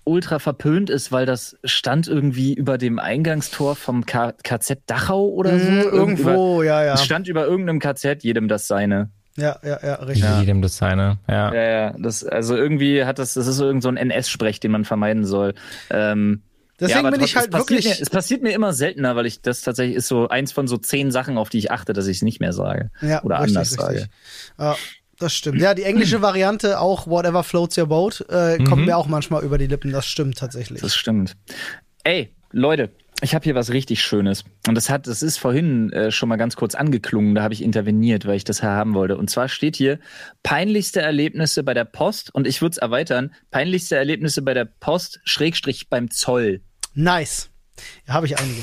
[0.05, 5.59] ultra verpönt ist, weil das stand irgendwie über dem Eingangstor vom K KZ Dachau oder
[5.59, 5.66] so.
[5.66, 6.92] Hm, Irgend- irgendwo, ja, ja.
[6.92, 9.11] Über, es stand über irgendeinem KZ, jedem das seine.
[9.37, 10.28] Ja, ja, ja, richtig.
[10.41, 11.18] Jedem das seine.
[11.28, 11.55] Ja.
[11.55, 14.70] Ja, ja, das, also irgendwie hat das, das ist so irgend so ein NS-Sprech, den
[14.72, 15.55] man vermeiden soll.
[15.91, 16.43] Ähm,
[16.78, 17.85] Deswegen ja, aber bin ich halt wirklich.
[17.85, 20.78] Mir, es passiert mir immer seltener, weil ich das tatsächlich ist so eins von so
[20.78, 22.91] zehn Sachen, auf die ich achte, dass ich es nicht mehr sage.
[23.03, 23.87] ja, oder richtig, anders richtig.
[24.01, 24.07] sage.
[24.59, 24.76] Ja,
[25.18, 25.61] das stimmt.
[25.61, 28.85] Ja, die englische Variante, auch Whatever Floats Your Boat, äh, kommt Mhm.
[28.87, 29.93] mir auch manchmal über die Lippen.
[29.93, 30.81] Das stimmt tatsächlich.
[30.81, 31.37] Das stimmt.
[32.03, 32.91] Ey, Leute,
[33.23, 34.45] ich habe hier was richtig Schönes.
[34.66, 37.62] Und das hat, das ist vorhin äh, schon mal ganz kurz angeklungen, da habe ich
[37.62, 39.16] interveniert, weil ich das haben wollte.
[39.16, 39.99] Und zwar steht hier
[40.43, 45.21] peinlichste Erlebnisse bei der Post und ich würde es erweitern, peinlichste Erlebnisse bei der Post,
[45.25, 46.62] Schrägstrich beim Zoll.
[46.95, 47.51] Nice.
[48.07, 48.62] Ja, habe ich einige.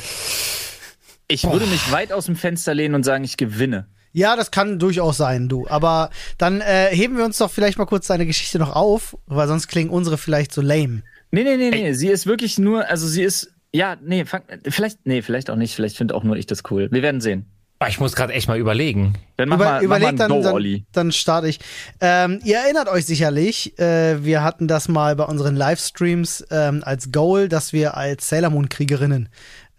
[1.27, 3.87] Ich würde mich weit aus dem Fenster lehnen und sagen, ich gewinne.
[4.13, 5.67] Ja, das kann durchaus sein, du.
[5.67, 9.47] Aber dann äh, heben wir uns doch vielleicht mal kurz deine Geschichte noch auf, weil
[9.47, 11.03] sonst klingen unsere vielleicht so lame.
[11.29, 11.93] Nee, nee, nee, nee.
[11.93, 15.75] Sie ist wirklich nur, also sie ist, ja, nee, fang, vielleicht, nee, vielleicht auch nicht.
[15.75, 16.87] Vielleicht finde auch nur ich das cool.
[16.91, 17.45] Wir werden sehen.
[17.79, 19.13] Ah, Ich muss gerade echt mal überlegen.
[19.35, 20.85] Dann mach Über, mal, mach mal dann, Go, dann, Olli.
[20.93, 21.59] dann starte ich.
[22.01, 27.11] Ähm, ihr erinnert euch sicherlich, äh, wir hatten das mal bei unseren Livestreams ähm, als
[27.11, 29.29] Goal, dass wir als Sailor Moon Kriegerinnen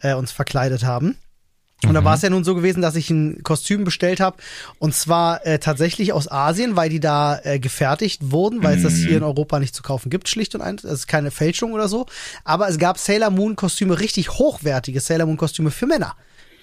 [0.00, 1.16] äh, uns verkleidet haben.
[1.86, 4.38] Und da war es ja nun so gewesen, dass ich ein Kostüm bestellt habe
[4.80, 8.94] und zwar äh, tatsächlich aus Asien, weil die da äh, gefertigt wurden, weil es das
[8.94, 10.88] hier in Europa nicht zu kaufen gibt, schlicht und einfach.
[10.88, 12.06] Es ist keine Fälschung oder so.
[12.42, 16.16] Aber es gab Sailor Moon Kostüme, richtig hochwertige Sailor Moon Kostüme für Männer.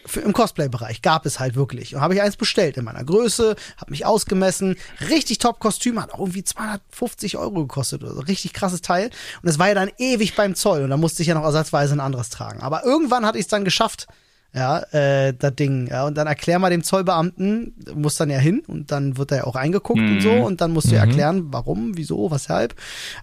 [0.05, 1.95] Für, Im Cosplay-Bereich gab es halt wirklich.
[1.95, 4.75] Und habe ich eins bestellt in meiner Größe, habe mich ausgemessen.
[5.09, 8.19] Richtig top Kostüm, hat auch irgendwie 250 Euro gekostet oder so.
[8.19, 9.09] Richtig krasses Teil.
[9.41, 11.93] Und es war ja dann ewig beim Zoll und da musste ich ja noch ersatzweise
[11.93, 12.59] ein anderes tragen.
[12.59, 14.07] Aber irgendwann hatte ich es dann geschafft,
[14.55, 15.87] ja, äh, das Ding.
[15.87, 19.37] Ja, und dann erklär mal dem Zollbeamten, muss dann ja hin und dann wird er
[19.39, 22.73] ja auch eingeguckt und so und dann musst du ja erklären, warum, wieso, weshalb.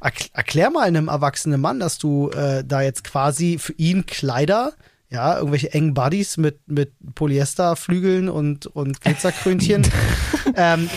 [0.03, 4.75] Erk erklär mal einem erwachsenen Mann, dass du äh, da jetzt quasi für ihn Kleider,
[5.09, 9.87] ja, irgendwelche engen Buddies mit, mit Polyesterflügeln und, und Glitzerkrönchen.
[10.57, 10.91] ähm,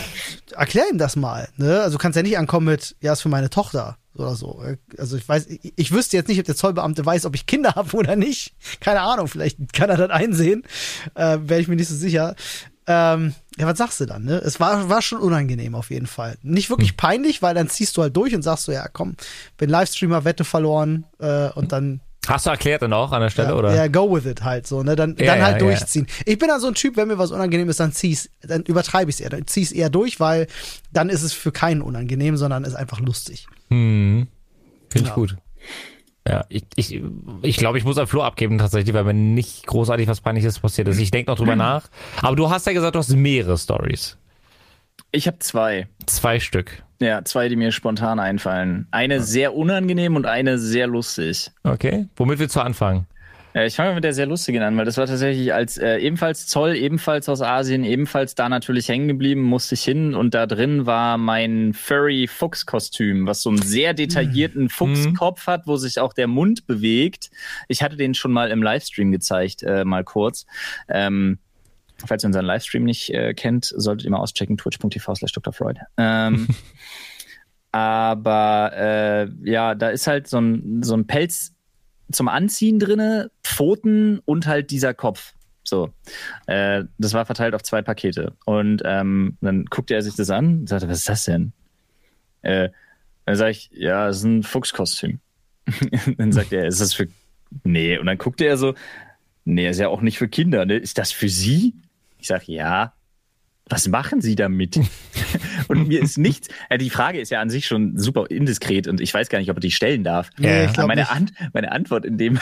[0.54, 1.80] erklär ihm das mal, ne?
[1.80, 4.62] Also du kannst ja nicht ankommen mit, ja, ist für meine Tochter oder so.
[4.98, 7.74] Also ich weiß, ich, ich wüsste jetzt nicht, ob der Zollbeamte weiß, ob ich Kinder
[7.74, 8.54] habe oder nicht.
[8.80, 10.64] Keine Ahnung, vielleicht kann er das einsehen.
[11.14, 12.34] Äh, Wäre ich mir nicht so sicher.
[12.88, 14.36] Ähm, ja, was sagst du dann, ne?
[14.38, 16.38] Es war, war schon unangenehm auf jeden Fall.
[16.42, 19.16] Nicht wirklich peinlich, weil dann ziehst du halt durch und sagst so, ja, komm,
[19.56, 23.48] bin Livestreamer, Wette verloren äh, und dann Hast du erklärt dann auch an der Stelle,
[23.50, 23.74] ja, oder?
[23.74, 24.96] Ja, go with it halt so, ne?
[24.96, 25.66] Dann, Ja, dann halt ja.
[25.66, 26.06] durchziehen.
[26.24, 29.10] Ich bin dann so ein Typ, wenn mir was unangenehm ist, dann zieh's, dann übertreibe
[29.10, 29.30] ich es eher.
[29.30, 30.46] Dann zieh's eher durch, weil
[30.92, 33.46] dann ist es für keinen unangenehm, sondern ist einfach lustig.
[33.70, 34.26] Hm.
[34.90, 35.10] Finde Ja.
[35.10, 35.36] ich gut.
[36.28, 37.00] Ja, ich, ich,
[37.42, 40.88] ich glaube, ich muss ein Flo abgeben tatsächlich, weil mir nicht großartig was Peinliches passiert
[40.88, 40.98] ist.
[40.98, 41.88] Ich denke noch drüber nach.
[42.20, 44.16] Aber du hast ja gesagt, du hast mehrere Stories.
[45.12, 45.86] Ich habe zwei.
[46.06, 46.82] Zwei Stück.
[47.00, 48.86] Ja, zwei, die mir spontan einfallen.
[48.90, 51.50] Eine sehr unangenehm und eine sehr lustig.
[51.62, 52.08] Okay.
[52.16, 53.06] Womit willst du anfangen?
[53.54, 56.46] Äh, Ich fange mit der sehr lustigen an, weil das war tatsächlich als äh, ebenfalls
[56.46, 60.86] Zoll, ebenfalls aus Asien, ebenfalls da natürlich hängen geblieben, musste ich hin und da drin
[60.86, 66.26] war mein Furry Fuchs-Kostüm, was so einen sehr detaillierten Fuchskopf hat, wo sich auch der
[66.28, 67.30] Mund bewegt.
[67.68, 70.46] Ich hatte den schon mal im Livestream gezeigt, äh, mal kurz.
[70.88, 71.38] Ähm,
[72.04, 75.52] falls ihr unseren Livestream nicht äh, kennt, solltet ihr mal auschecken, twitch.tv slash Dr.
[75.52, 75.80] Freud.
[75.96, 76.48] Ähm,
[77.72, 81.54] aber äh, ja, da ist halt so ein, so ein Pelz
[82.10, 85.34] zum Anziehen drinne, Pfoten und halt dieser Kopf.
[85.64, 85.92] So,
[86.46, 88.34] äh, das war verteilt auf zwei Pakete.
[88.44, 91.52] Und ähm, dann guckte er sich das an und sagte, was ist das denn?
[92.42, 92.68] Äh,
[93.24, 95.18] dann sage ich, ja, das ist ein Fuchskostüm.
[96.18, 97.08] dann sagt er, ist das für...
[97.64, 98.74] Nee, und dann guckte er so,
[99.44, 100.76] nee, ist ja auch nicht für Kinder, ne?
[100.76, 101.74] Ist das für Sie?
[102.26, 102.92] Ich sage, ja.
[103.68, 104.80] Was machen Sie damit?
[105.68, 109.00] und mir ist nichts, äh, die Frage ist ja an sich schon super indiskret und
[109.00, 110.30] ich weiß gar nicht, ob er die stellen darf.
[110.36, 111.12] Nee, ich Aber meine, nicht.
[111.12, 112.40] An meine Antwort in dem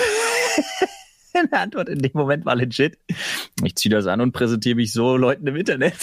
[1.35, 2.97] Seine Antwort in dem Moment war legit.
[3.62, 5.99] Ich ziehe das an und präsentiere mich so Leuten im Internet.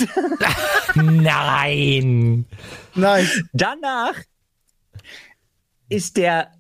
[0.94, 2.46] Nein.
[2.94, 3.44] Nice.
[3.52, 4.14] Danach
[5.90, 6.52] ist der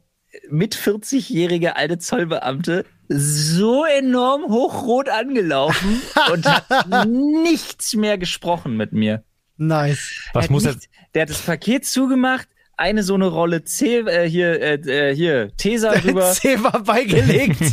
[0.49, 6.01] mit 40-jährige alte Zollbeamte so enorm hochrot angelaufen
[6.31, 9.23] und hat nichts mehr gesprochen mit mir.
[9.57, 10.29] Nice.
[10.33, 10.73] Was Er muss er?
[10.75, 12.47] nicht, Der hat das Paket zugemacht,
[12.77, 14.73] eine so eine Rolle C, äh, hier, äh,
[15.11, 16.31] äh, hier, Tesa drüber.
[16.31, 17.59] C war beigelegt.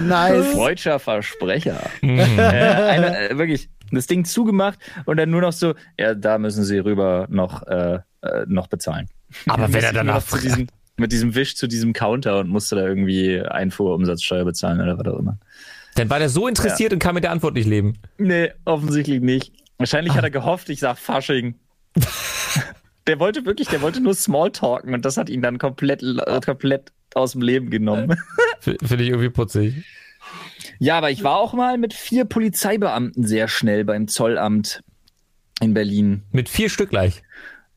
[0.00, 0.46] nice.
[0.52, 1.80] Freudscher Versprecher.
[2.02, 6.62] äh, eine, äh, wirklich, das Ding zugemacht und dann nur noch so, ja, da müssen
[6.64, 9.08] sie rüber noch, äh, äh, noch bezahlen.
[9.46, 10.68] Aber wenn er danach noch zu diesem,
[10.98, 15.18] mit diesem Wisch zu diesem Counter und musste da irgendwie Einfuhrumsatzsteuer bezahlen oder was auch
[15.18, 15.38] immer.
[15.94, 17.94] Dann war der so interessiert und kann mit der Antwort nicht leben.
[18.18, 19.52] Nee, offensichtlich nicht.
[19.78, 21.56] Wahrscheinlich hat er gehofft, ich sag Fasching.
[23.06, 26.92] der wollte wirklich, der wollte nur Smalltalken und das hat ihn dann komplett, äh, komplett
[27.14, 28.16] aus dem Leben genommen.
[28.60, 29.84] Finde ich irgendwie putzig.
[30.78, 34.82] Ja, aber ich war auch mal mit vier Polizeibeamten sehr schnell beim Zollamt
[35.60, 36.22] in Berlin.
[36.30, 37.22] Mit vier Stück gleich.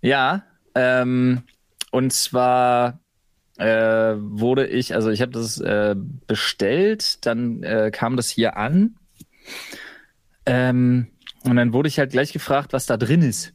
[0.01, 0.43] Ja,
[0.75, 1.43] ähm,
[1.91, 2.99] und zwar
[3.61, 5.95] äh, wurde ich, also ich habe das äh,
[6.27, 8.95] bestellt, dann äh, kam das hier an.
[10.45, 11.07] Ähm,
[11.43, 13.53] und dann wurde ich halt gleich gefragt, was da drin ist.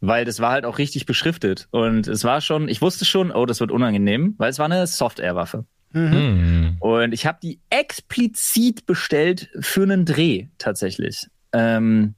[0.00, 1.68] Weil das war halt auch richtig beschriftet.
[1.70, 4.86] Und es war schon, ich wusste schon, oh, das wird unangenehm, weil es war eine
[4.86, 5.64] Software-Waffe.
[5.92, 6.76] Hm.
[6.80, 11.26] Und ich habe die explizit bestellt für einen Dreh tatsächlich.
[11.52, 12.14] Ähm,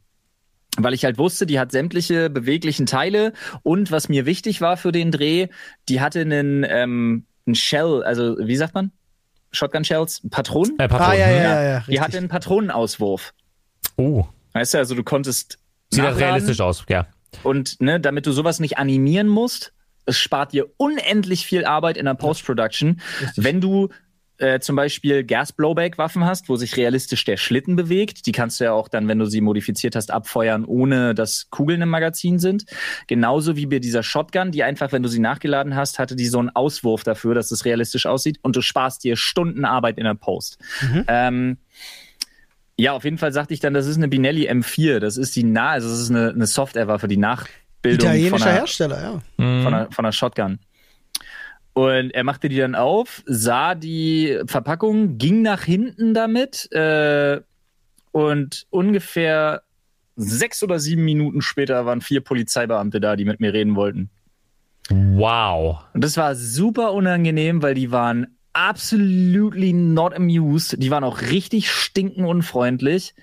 [0.77, 4.93] weil ich halt wusste, die hat sämtliche beweglichen Teile und was mir wichtig war für
[4.93, 5.49] den Dreh,
[5.89, 8.93] die hatte einen, ähm, einen Shell, also wie sagt man?
[9.53, 10.23] Shotgun Shells?
[10.31, 10.79] Patronen?
[10.79, 11.63] Äh, Patron, Ah, ja, ja, ja.
[11.71, 13.33] ja Die hatte einen Patronenauswurf.
[13.97, 15.59] Oh, Weißt du, also du konntest
[15.91, 17.07] sieht das nachladen realistisch aus, ja.
[17.43, 19.73] und ne, damit du sowas nicht animieren musst,
[20.07, 23.01] es spart dir unendlich viel Arbeit in der Post-Production,
[23.37, 23.89] wenn du
[24.39, 28.27] äh, zum Beispiel Gas-Blowback-Waffen hast, wo sich realistisch der Schlitten bewegt.
[28.27, 31.83] Die kannst du ja auch dann, wenn du sie modifiziert hast, abfeuern, ohne dass Kugeln
[31.83, 32.65] im Magazin sind.
[33.07, 36.39] Genauso wie bei dieser Shotgun, die einfach, wenn du sie nachgeladen hast, hatte die so
[36.39, 40.15] einen Auswurf dafür, dass es realistisch aussieht und du sparst dir Stunden Arbeit in der
[40.15, 40.59] Post.
[41.09, 41.59] Ähm,
[42.79, 44.99] ja, auf jeden Fall sagte ich dann, das ist eine Binelli M4.
[44.99, 48.55] Das ist die nah, also das ist eine, eine Software-Waffe, die Nachbildung von Italienischer einer,
[48.55, 49.23] Hersteller, ja.
[49.37, 50.59] von, einer, von einer Shotgun.
[51.77, 57.43] Und er machte die dann auf, sah die Verpackung, ging nach hinten damit äh,
[58.13, 59.61] und ungefähr
[60.17, 64.09] sechs oder sieben Minuten später waren vier Polizeibeamte da, die mit mir reden wollten.
[64.89, 65.81] Wow.
[65.93, 70.83] Und das war super unangenehm, weil die waren absolutely not amused.
[70.83, 73.15] Die waren auch richtig stinken unfreundlich.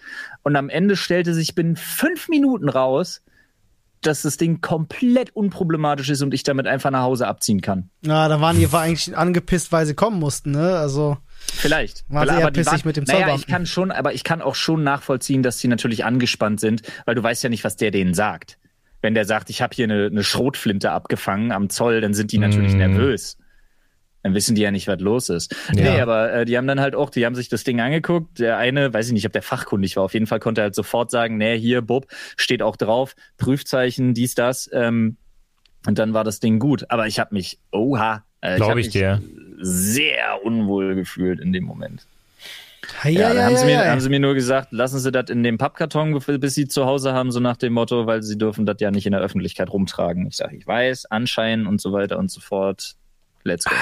[0.44, 3.24] Und am Ende stellte sich binnen fünf Minuten raus,
[4.06, 7.90] dass das Ding komplett unproblematisch ist und ich damit einfach nach Hause abziehen kann.
[8.02, 10.78] Na, da waren die war eigentlich angepisst, weil sie kommen mussten, ne?
[10.78, 11.18] Also,
[11.52, 12.06] Vielleicht.
[12.10, 14.84] Waren sie Aber pissig mit dem Naja, ich kann schon, aber ich kann auch schon
[14.84, 18.58] nachvollziehen, dass sie natürlich angespannt sind, weil du weißt ja nicht, was der denen sagt.
[19.02, 22.38] Wenn der sagt, ich habe hier eine, eine Schrotflinte abgefangen am Zoll, dann sind die
[22.38, 22.78] natürlich Mm.
[22.78, 23.38] nervös.
[24.24, 25.54] Dann wissen die ja nicht, was los ist.
[25.74, 25.84] Ja.
[25.84, 28.40] Nee, aber äh, die haben dann halt auch, die haben sich das Ding angeguckt.
[28.40, 30.76] Der eine, weiß ich nicht, ob der fachkundig war, auf jeden Fall konnte er halt
[30.76, 32.08] sofort sagen, nee, hier, Bob,
[32.38, 34.70] steht auch drauf, Prüfzeichen, dies, das.
[34.74, 35.18] Ähm,
[35.86, 36.86] und dann war das Ding gut.
[36.90, 39.22] Aber ich habe mich, oha, äh, Glaub hab ich mich dir.
[39.60, 42.06] sehr unwohl gefühlt in dem Moment.
[43.04, 45.44] ja, Ja, ja, haben, sie mir, haben sie mir nur gesagt, lassen Sie das in
[45.44, 48.78] dem Pappkarton, bis Sie zu Hause haben, so nach dem Motto, weil Sie dürfen das
[48.80, 50.28] ja nicht in der Öffentlichkeit rumtragen.
[50.28, 52.96] Ich sage, ich weiß, Anschein und so weiter und so fort.
[53.44, 53.76] Let's go.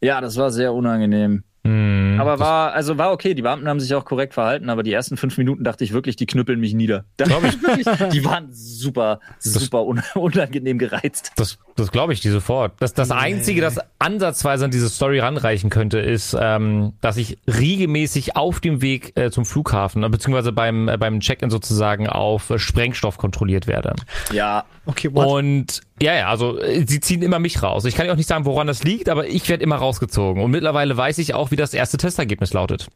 [0.00, 1.42] Ja, das war sehr unangenehm.
[1.66, 2.20] Hm.
[2.20, 5.16] Aber war, also war okay, die Beamten haben sich auch korrekt verhalten, aber die ersten
[5.16, 7.04] fünf Minuten dachte ich wirklich, die knüppeln mich nieder.
[7.16, 7.60] Glaub ich.
[7.66, 11.32] Wirklich, die waren super, super un unangenehm gereizt.
[11.36, 12.74] Das, das glaube ich dir sofort.
[12.78, 18.36] Das, das Einzige, das ansatzweise an diese Story ranreichen könnte, ist, ähm, dass ich regelmäßig
[18.36, 22.58] auf dem Weg äh, zum Flughafen, äh, beziehungsweise beim, äh, beim Check-in sozusagen auf äh,
[22.58, 23.94] Sprengstoff kontrolliert werde.
[24.32, 25.26] Ja, Okay, what?
[25.26, 27.84] Und ja, ja, also äh, sie ziehen immer mich raus.
[27.84, 30.42] Ich kann ja auch nicht sagen, woran das liegt, aber ich werde immer rausgezogen.
[30.42, 32.88] Und mittlerweile weiß ich auch, wie das erste Testergebnis lautet.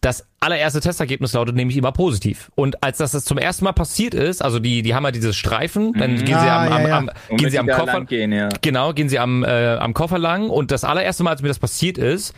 [0.00, 2.50] Das allererste Testergebnis lautet nämlich immer positiv.
[2.54, 5.36] Und als das, das zum ersten Mal passiert ist, also die, die haben ja dieses
[5.36, 6.98] Streifen, dann gehen sie Ah, am, ja, am, ja.
[6.98, 8.48] am, gehen sie am Koffer, lang gehen, ja.
[8.62, 11.58] Genau, gehen sie am, äh, am Koffer lang und das allererste Mal, als mir das
[11.58, 12.34] passiert ist,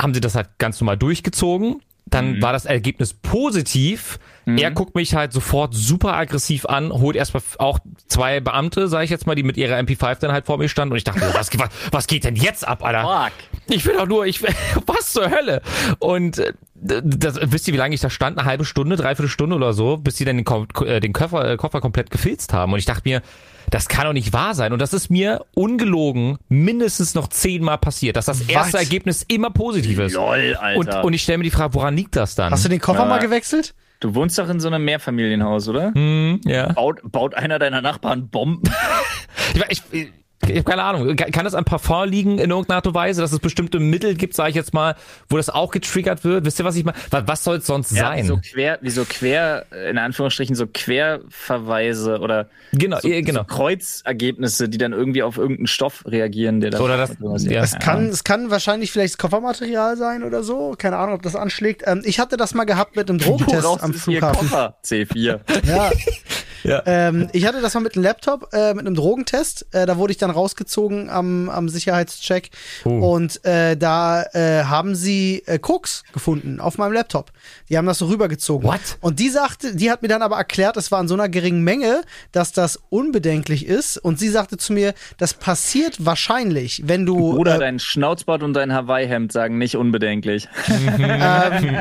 [0.00, 1.82] haben sie das halt ganz normal durchgezogen.
[2.06, 4.18] Dann war das Ergebnis positiv.
[4.46, 7.78] Er guckt mich halt sofort super aggressiv an, holt erstmal auch
[8.08, 10.92] zwei Beamte, sage ich jetzt mal, die mit ihrer MP5 dann halt vor mir standen
[10.92, 13.02] und ich dachte, was, was, was geht denn jetzt ab, Alter?
[13.02, 13.32] fuck.
[13.74, 14.42] Ich will doch nur, ich
[14.86, 15.62] was zur Hölle?
[15.98, 18.38] Und äh, das, wisst ihr, wie lange ich da stand?
[18.38, 20.46] Eine halbe Stunde, dreiviertel Stunde oder so, bis sie dann den,
[20.86, 22.74] äh, den Koffer, äh, Koffer komplett gefilzt haben.
[22.74, 23.22] Und ich dachte mir,
[23.70, 24.72] das kann doch nicht wahr sein.
[24.72, 28.82] Und das ist mir ungelogen mindestens noch zehnmal passiert, dass das erste Was?
[28.82, 30.14] Ergebnis immer positiv ist.
[30.14, 31.04] Lol, Und, Alter.
[31.04, 32.52] und ich stelle mir die Frage, woran liegt das dann?
[32.52, 33.06] Hast du den Koffer Ja.
[33.06, 33.74] mal gewechselt?
[34.00, 35.92] du wohnst doch in so einem Mehrfamilienhaus, oder?
[35.94, 36.72] hm, ja.
[36.72, 38.62] Baut, baut einer deiner Nachbarn Bomben?
[39.68, 40.12] Ich, ich,
[40.48, 41.16] ich habe keine Ahnung.
[41.16, 44.34] Kann das an Parfum liegen in irgendeiner Art und Weise, dass es bestimmte Mittel gibt,
[44.34, 44.94] sage ich jetzt mal,
[45.28, 46.44] wo das auch getriggert wird?
[46.44, 46.96] Wisst ihr, was ich meine?
[47.10, 48.24] Was, was soll es sonst Ja, sein?
[48.24, 53.40] wie so quer, wie so quer, in Anführungsstrichen, so Querverweise oder genau, so, äh, genau.
[53.40, 57.62] so Kreuzergebnisse, die dann irgendwie auf irgendeinen Stoff reagieren, der da Oder das- ja.
[57.62, 60.74] Es kann, es kann wahrscheinlich vielleicht das Koffermaterial sein oder so.
[60.78, 61.82] Keine Ahnung, ob das anschlägt.
[61.86, 64.48] Ähm, ich hatte das mal gehabt mit einem Drogentest am Flughafen.
[64.48, 65.40] Koffer, C4.
[65.66, 65.90] Ja.
[66.64, 66.82] Ja.
[66.86, 69.66] Ähm, ich hatte das mal mit einem Laptop, äh, mit einem Drogentest.
[69.72, 72.50] Äh, da wurde ich dann rausgezogen am, am Sicherheitscheck.
[72.84, 73.14] Oh.
[73.14, 77.30] Und äh, da äh, haben sie äh, Koks gefunden auf meinem Laptop.
[77.68, 78.66] Die haben das so rübergezogen.
[78.66, 78.80] What?
[79.00, 81.62] Und die sagte, die hat mir dann aber erklärt, es war in so einer geringen
[81.62, 82.02] Menge,
[82.32, 83.98] dass das unbedenklich ist.
[83.98, 87.36] Und sie sagte zu mir, das passiert wahrscheinlich, wenn du.
[87.36, 90.48] Oder äh, dein Schnauzbart und dein Hawaii-Hemd sagen nicht unbedenklich.
[90.68, 91.76] ähm,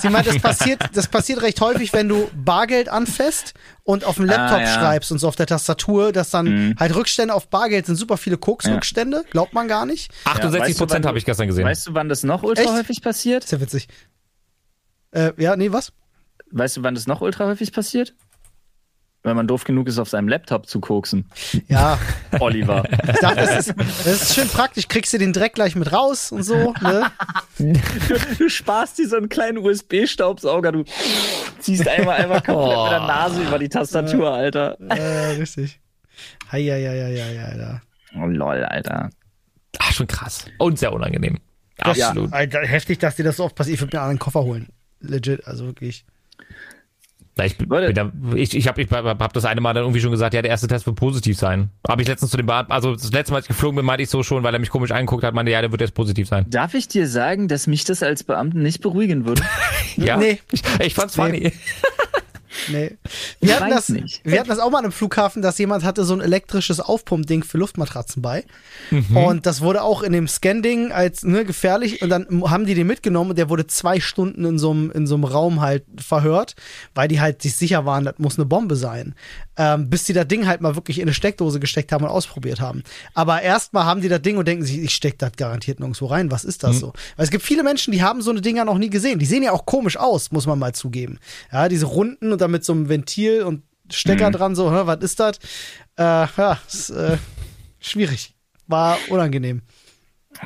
[0.00, 3.54] sie meint, das passiert, das passiert recht häufig, wenn du Bargeld anfasst
[3.88, 4.74] und auf dem Laptop Ah, ja.
[4.74, 8.36] schreibst und so auf der Tastatur, dass dann halt Rückstände auf Bargeld sind super viele
[8.38, 10.10] Koks-Rückstände, glaubt man gar nicht.
[10.24, 11.64] 68 weißt du, wann Prozent du- habe ich gestern gesehen.
[11.64, 12.72] Weißt du, wann das noch ultra Echt?
[12.72, 13.44] häufig passiert?
[13.44, 13.88] Ist ja witzig.
[15.10, 15.92] Äh, ja, nee, was?
[16.50, 18.14] Weißt du, wann das noch ultra häufig passiert?
[19.28, 21.26] Wenn man doof genug ist, auf seinem Laptop zu koksen.
[21.68, 21.98] Ja,
[22.40, 22.82] Oliver.
[22.90, 24.88] ich dachte, das ist, das ist schön praktisch.
[24.88, 27.10] Kriegst du den Dreck gleich mit raus und so, ne?
[28.38, 30.84] du sparst dir so einen kleinen USB-Staubsauger, du
[31.58, 32.82] ziehst einmal einmal komplett Oh.
[32.84, 34.78] mit der Nase über die Tastatur, Alter.
[34.88, 35.80] Äh, richtig.
[36.50, 37.80] Hei, hei, hei, hei, hei.
[38.20, 39.10] Oh lol, Alter.
[39.78, 40.46] Ach, schon krass.
[40.58, 41.38] Und sehr unangenehm.
[41.76, 42.32] Das- Absolut.
[42.32, 43.74] Alter, heftig, dass dir das so oft passiert.
[43.76, 44.68] Ich würde mir einen Koffer holen.
[45.00, 46.04] Legit, also wirklich.
[47.46, 47.56] Ich,
[47.94, 50.50] da, ich, ich habe ich hab das eine Mal dann irgendwie schon gesagt, ja, der
[50.50, 51.70] erste Test wird positiv sein.
[51.88, 54.02] Habe ich letztens zu dem Bad, also das letzte Mal, als ich geflogen bin, meinte
[54.02, 56.28] ich so schon, weil er mich komisch angeguckt hat, meinte, ja, der wird jetzt positiv
[56.28, 56.46] sein.
[56.48, 59.42] Darf ich dir sagen, dass mich das als Beamten nicht beruhigen würde?
[59.96, 60.38] Ja, Nee.
[60.52, 61.24] ich, ich fand's Nee.
[61.24, 61.52] funny.
[62.70, 62.96] Nee.
[63.40, 64.20] Wir hatten, weiß das, nicht.
[64.24, 67.58] wir hatten das auch mal im Flughafen, dass jemand hatte so ein elektrisches Aufpumpding für
[67.58, 68.44] Luftmatratzen bei.
[68.90, 69.16] Mhm.
[69.16, 72.02] Und das wurde auch in dem Scan-Ding als ne, gefährlich.
[72.02, 75.06] Und dann haben die den mitgenommen und der wurde zwei Stunden in so einem in
[75.06, 76.54] so einem Raum halt verhört,
[76.94, 79.14] weil die halt sich sicher waren, das muss eine Bombe sein.
[79.56, 82.60] Ähm, bis die das Ding halt mal wirklich in eine Steckdose gesteckt haben und ausprobiert
[82.60, 82.84] haben.
[83.14, 86.30] Aber erstmal haben die das Ding und denken sich, ich steck das garantiert nirgendwo rein.
[86.30, 86.80] Was ist das Mhm.
[86.80, 86.92] so?
[87.16, 89.18] Weil es gibt viele Menschen, die haben so eine Dinger noch nie gesehen.
[89.18, 91.18] Die sehen ja auch komisch aus, muss man mal zugeben.
[91.52, 95.18] Ja, diese Runden und dann mit so einem Ventil und Stecker dran, so, was ist
[95.20, 95.38] das?
[95.96, 96.02] Äh,
[96.36, 97.16] ja, ist äh,
[97.80, 98.34] schwierig.
[98.66, 99.62] War unangenehm.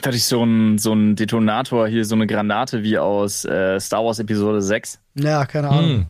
[0.01, 3.79] Da hatte ich so einen so einen Detonator hier, so eine Granate wie aus äh,
[3.81, 5.01] Star Wars Episode 6.
[5.17, 5.91] Ja, keine Ahnung.
[5.91, 6.07] Hm.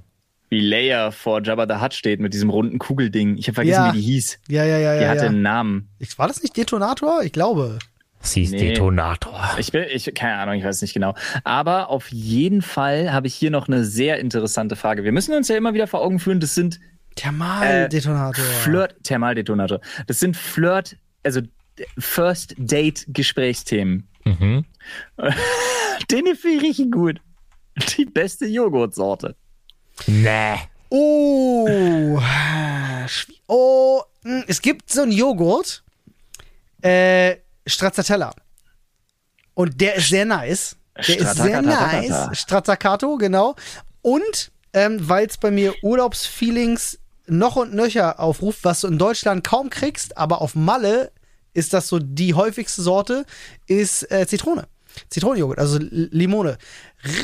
[0.51, 3.39] Wie Leia vor Jabba the Hutt steht mit diesem runden Kugelding.
[3.39, 3.95] Ich habe vergessen, Ja.
[3.95, 4.39] wie die hieß.
[4.49, 5.09] Ja, ja, ja, Die ja.
[5.09, 5.29] hatte ja.
[5.31, 5.89] einen Namen.
[6.19, 7.23] War das nicht Detonator?
[7.23, 7.79] Ich glaube.
[8.23, 8.69] Sie ist Nee.
[8.71, 9.57] Detonator.
[9.59, 11.15] Ich bin, ich, keine Ahnung, ich weiß nicht genau.
[11.45, 15.03] Aber auf jeden Fall habe ich hier noch eine sehr interessante Frage.
[15.05, 16.79] Wir müssen uns ja immer wieder vor Augen führen, das sind
[17.17, 18.45] Thermal-Detonator.
[18.45, 19.81] Flirt, Thermaldetonator.
[20.07, 21.41] Das sind Flirt, also
[21.99, 24.09] First Date Gesprächsthemen.
[24.25, 24.65] Mhm.
[26.11, 27.21] Den finde ich richtig gut.
[27.97, 29.35] Die beste Joghurtsorte.
[30.07, 30.55] Nee.
[30.91, 32.21] Oh,
[33.47, 35.83] oh, mh, es gibt so einen Joghurt,
[36.83, 37.37] äh,
[37.67, 38.33] Stracciatella.
[39.55, 40.77] Und der ist sehr nice.
[41.07, 42.39] Der ist sehr nice.
[42.39, 43.55] Stracciato, genau.
[44.03, 49.45] Und ähm, weil es bei mir Urlaubsfeelings noch und nöcher aufruft, was du in Deutschland
[49.45, 51.13] kaum kriegst, aber auf Malle
[51.55, 53.27] ist das so die häufigste Sorte,
[53.67, 54.67] ist äh, Zitrone.
[55.11, 56.59] Zitronenjoghurt, also Limone.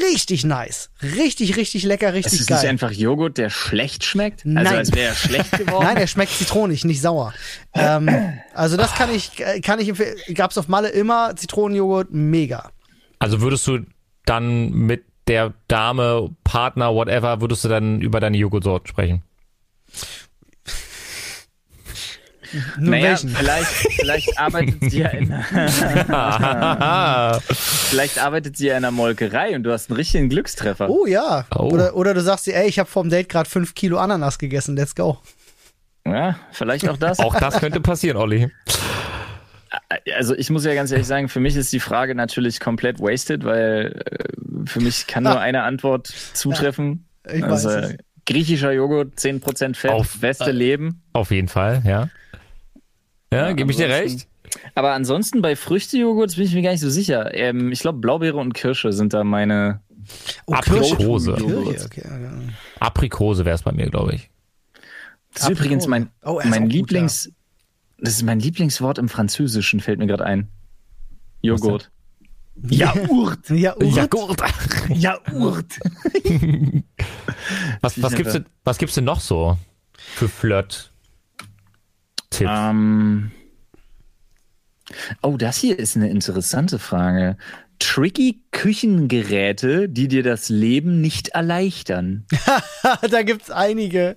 [0.00, 0.90] Richtig nice.
[1.02, 2.58] Richtig, richtig lecker, Es richtig ist geil.
[2.60, 4.44] nicht einfach Joghurt, der schlecht schmeckt.
[4.44, 4.66] Nein.
[4.66, 5.84] Also als wäre er schlecht geworden.
[5.84, 7.32] Nein, er schmeckt zitronig, nicht sauer.
[7.74, 8.08] ähm,
[8.54, 10.16] also das kann ich, äh, kann ich empfehlen.
[10.34, 12.70] Gab's auf Malle immer Zitronenjoghurt, mega.
[13.20, 13.80] Also würdest du
[14.24, 19.22] dann mit der Dame, Partner, whatever, würdest du dann über deine Joghurtsorten sprechen?
[22.78, 23.28] Nur naja, welchen?
[23.30, 25.26] vielleicht, vielleicht arbeitet sie ja in
[27.90, 30.88] vielleicht arbeitet sie ja in einer Molkerei und du hast einen richtigen Glückstreffer.
[30.88, 31.46] Oh ja.
[31.54, 31.70] Oh.
[31.70, 34.76] Oder, oder du sagst dir, ey, ich habe vorm Date gerade fünf Kilo Ananas gegessen,
[34.76, 35.18] let's go.
[36.06, 37.18] Ja, vielleicht auch das.
[37.18, 38.50] Auch das könnte passieren, Olli.
[40.16, 43.44] Also ich muss ja ganz ehrlich sagen, für mich ist die Frage natürlich komplett wasted,
[43.44, 47.06] weil äh, für mich kann nur eine Antwort zutreffen.
[47.30, 47.96] Ich also, weiß es.
[48.24, 51.02] griechischer Joghurt, 10% Fett, Auf- beste Leben.
[51.12, 52.08] Auf jeden Fall, ja.
[53.32, 54.26] Ja, Ja, gebe ich dir recht.
[54.74, 57.34] Aber ansonsten bei Früchtejoghurts bin ich mir gar nicht so sicher.
[57.34, 59.80] Ähm, ich glaube, Blaubeere und Kirsche sind da meine.
[60.46, 61.34] Oh, Aprikose.
[61.34, 62.02] Kirche, okay.
[62.04, 62.32] ja.
[62.80, 64.30] Aprikose wäre es bei mir, glaube ich.
[65.34, 67.30] Das ist übrigens mein, Oh, mein gut, Lieblings,
[67.98, 70.48] Das ist mein Lieblingswort im Französischen, fällt mir gerade ein.
[71.42, 71.90] Joghurt.
[72.70, 73.50] Joghurt.
[73.50, 73.90] Ja, Urt.
[73.94, 74.42] Joghurt.
[74.88, 75.78] Joghurt.
[77.80, 79.56] Was, was, gibt's denn, was gibt's denn noch so
[79.96, 80.90] für Flirt?
[82.30, 82.50] Tipps.
[82.52, 83.30] Ähm.
[85.22, 87.36] Oh, das hier ist eine interessante Frage.
[87.78, 92.26] Tricky Küchengeräte, die dir das Leben nicht erleichtern.
[93.10, 94.16] da gibt's einige.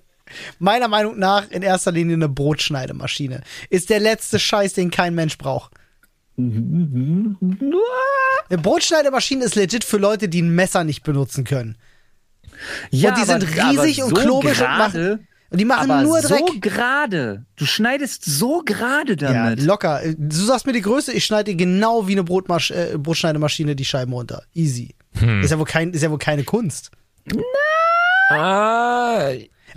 [0.60, 3.42] Meiner Meinung nach in erster Linie eine Brotschneidemaschine.
[3.70, 5.74] Ist der letzte Scheiß, den kein Mensch braucht.
[6.38, 7.38] Eine
[8.50, 11.78] Brotschneidemaschine ist legit für Leute, die ein Messer nicht benutzen können.
[12.90, 16.30] Ja, und die sind riesig und klobig und machen, und die machen aber nur so
[16.30, 16.62] Dreck.
[16.62, 17.46] gerade.
[17.58, 19.62] Du schneidest so gerade Ja, damit.
[19.62, 20.02] locker.
[20.18, 23.86] Du sagst mir die Größe, ich schneide dir genau wie eine Brotmasch äh, Brotschneidemaschine die
[23.86, 24.44] Scheiben runter.
[24.56, 24.96] Easy.
[25.20, 25.42] Hm.
[25.42, 26.90] Ist, ja wohl kein, ist ja wohl keine Kunst.
[28.30, 29.30] Ah,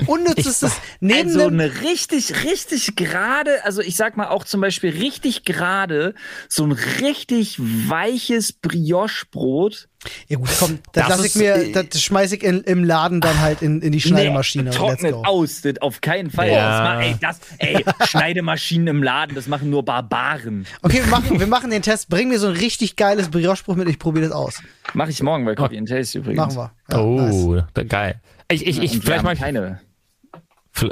[0.06, 4.60] Unnütz ist es neben also eine richtig, richtig gerade, also ich sag mal auch zum
[4.60, 6.14] Beispiel richtig gerade,
[6.48, 9.88] so ein richtig weiches Brioche-Brot.
[10.28, 12.84] Ja gut, komm, das, Das lass ich ist, mir, äh, das schmeiß ich in, im
[12.84, 14.64] Laden dann halt in, in die Schneidemaschine.
[14.64, 15.22] Nee, und let's trocknet go.
[15.24, 16.50] aus, das auf keinen Fall.
[16.50, 16.98] Ja.
[17.00, 20.66] Das ey, das, ey, Schneidemaschinen im Laden, das machen nur Barbaren.
[20.82, 22.08] Okay, wir machen, wir machen den Test.
[22.08, 24.62] Bring mir so ein richtig geiles Brioche-Brot mit, ich probiere das aus.
[24.92, 26.54] Mach ich morgen bei Coffee and Taste übrigens.
[26.54, 26.72] Machen wir.
[26.90, 27.34] Ja, nice.
[27.34, 28.20] oh, da- geil.
[28.50, 29.80] Ich, ich, ich, wir vielleicht haben mach ich, keine.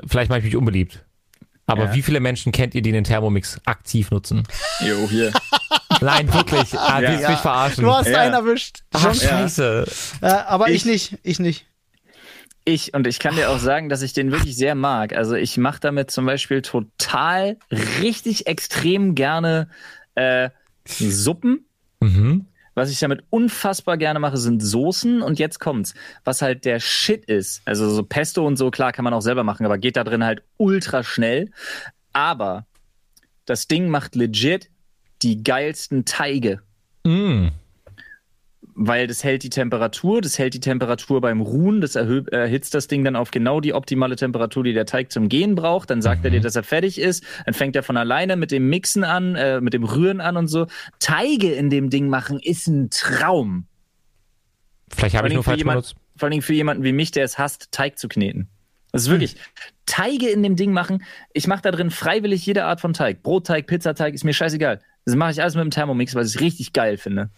[0.07, 1.05] vielleicht mach ich mich unbeliebt.
[1.67, 1.95] Aber Ja.
[1.95, 4.43] wie viele Menschen kennt ihr, die den Thermomix aktiv nutzen?
[4.81, 5.33] Jo, hier.
[6.01, 6.77] Nein, wirklich.
[6.79, 7.11] Ah, Ja.
[7.11, 7.85] willst du mich verarschen?
[7.85, 8.19] Du hast Ja.
[8.21, 8.81] einen erwischt.
[8.93, 9.87] Ach, scheiße.
[10.21, 11.67] Äh, aber ich, Ich- nicht, ich nicht.
[12.65, 15.15] Ich, und ich kann dir auch sagen, dass ich den wirklich sehr mag.
[15.15, 17.57] Also ich mache damit zum Beispiel total
[18.01, 19.69] richtig extrem gerne
[20.15, 20.51] äh,
[20.87, 21.67] Suppen.
[22.01, 22.47] Mhm.
[22.75, 25.23] Was ich damit unfassbar gerne mache, sind Soßen.
[25.23, 25.95] Und jetzt kommt's.
[26.25, 27.63] Was halt der Shit ist.
[27.65, 30.25] Also so Pesto und so, klar, kann man auch selber machen, aber geht da drin
[30.25, 31.51] halt ultra schnell.
[32.13, 32.67] Aber
[33.45, 34.71] das Ding macht legit
[35.23, 36.63] die geilsten Teige.
[37.05, 37.49] Mm.
[38.75, 43.05] Weil das hält die Temperatur, das hält die Temperatur beim Ruhen, das erhitzt das Ding
[43.05, 45.91] dann auf genau die optimale Temperatur, die der Teig zum Gehen braucht.
[45.91, 47.23] Dann sagt er dir, dass er fertig ist.
[47.45, 50.49] Dann fängt er von alleine mit dem Mixen an, äh, mit dem Rühren an und
[50.49, 50.69] so.
[51.01, 53.67] Teige in dem Ding machen ist ein Traum.
[54.91, 55.97] Vielleicht habe ich nur Vor allem falsch jemand- benutzt.
[56.17, 58.49] Vor allen Dingen für jemanden wie mich, der es hasst, Teig zu kneten.
[58.93, 59.37] Das ist wirklich
[59.87, 61.03] Teige in dem Ding machen.
[61.33, 63.23] Ich mache da drin freiwillig jede Art von Teig.
[63.23, 64.81] Brotteig, Pizzateig, ist mir scheißegal.
[65.05, 67.31] Das mache ich alles mit dem Thermomix, weil ich es richtig geil finde.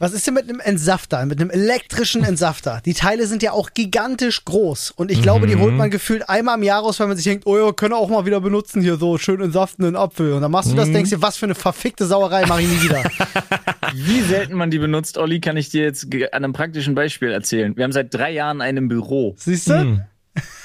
[0.00, 2.80] Was ist denn mit einem Entsafter, mit einem elektrischen Entsafter?
[2.86, 4.92] Die Teile sind ja auch gigantisch groß.
[4.92, 5.60] Und ich glaube, die Mhm.
[5.60, 7.98] holt man gefühlt einmal im Jahr raus, weil man sich denkt, oh ja, können wir
[7.98, 10.32] auch mal wieder benutzen hier so schön entsaftenden Apfel.
[10.32, 10.78] Und dann machst du Mhm.
[10.78, 13.04] das, denkst dir, was für eine verfickte Sauerei, mache ich nie wieder.
[13.94, 17.76] Wie selten man die benutzt, Olli, kann ich dir jetzt an einem praktischen Beispiel erzählen.
[17.76, 19.74] Wir haben seit drei Jahren einen im Büro Siehst du?
[19.80, 20.00] Hm.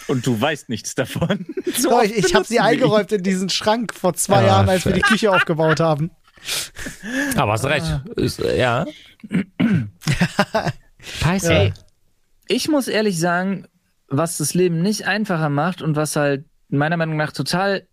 [0.08, 1.46] und du weißt nichts davon.
[1.76, 4.86] So Doch, ich ich habe sie eingeräumt in diesen Schrank vor zwei Ja, Jahren, als
[4.86, 5.02] wir die.
[5.02, 6.12] Küche aufgebaut haben.
[7.36, 8.02] Aber hast recht.
[8.16, 8.86] Ist, äh, ja.
[11.00, 11.54] Scheiße.
[11.54, 11.74] Ey,
[12.48, 13.68] ich muss ehrlich sagen,
[14.08, 17.88] was das Leben nicht einfacher macht und was halt meiner Meinung nach total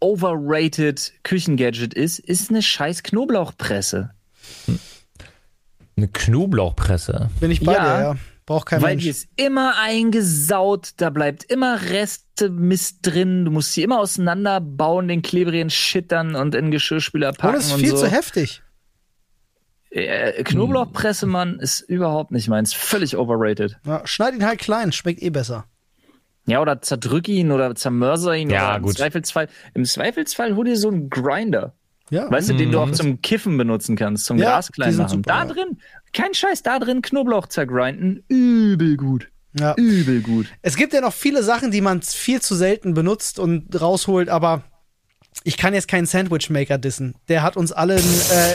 [0.00, 4.10] overrated Küchengadget ist, ist eine scheiß Knoblauchpresse.
[5.96, 7.30] Eine Knoblauchpresse.
[7.40, 8.16] Bin ich bei Ja, dir, ja.
[8.46, 9.02] Braucht kein Weil Mensch.
[9.04, 15.06] die ist immer eingesaut, da bleibt immer Reste Mist drin, du musst sie immer auseinanderbauen,
[15.08, 17.98] den klebrigen Shit dann und in den Geschirrspüler packen das ist und viel so.
[17.98, 18.62] zu heftig.
[19.90, 22.74] Äh, Knoblauchpresse, Mann, ist überhaupt nicht meins.
[22.74, 23.78] Völlig overrated.
[23.86, 25.64] Ja, schneid ihn halt klein, schmeckt eh besser.
[26.46, 28.50] Ja, oder zerdrück ihn oder zermörser ihn.
[28.50, 28.96] Ja, oder im gut.
[28.96, 31.74] Zweifelsfall, Im Zweifelsfall hol dir so einen Grinder.
[32.10, 32.30] Ja.
[32.30, 34.42] Weißt du, den du auch zum Kiffen benutzen kannst, zum Mhm.
[34.42, 35.08] Ja, Gras klein machen.
[35.10, 35.44] super, da ja.
[35.44, 35.78] drin,
[36.14, 38.24] kein Scheiß, da drin Knoblauch zergrinden.
[38.28, 39.28] Übel gut.
[39.58, 39.74] ja.
[39.76, 40.46] Übel gut.
[40.62, 44.62] Es gibt ja noch viele Sachen, die man viel zu selten benutzt und rausholt, aber
[45.44, 47.14] ich kann jetzt keinen Sandwichmaker dissen.
[47.28, 48.02] Der hat uns allen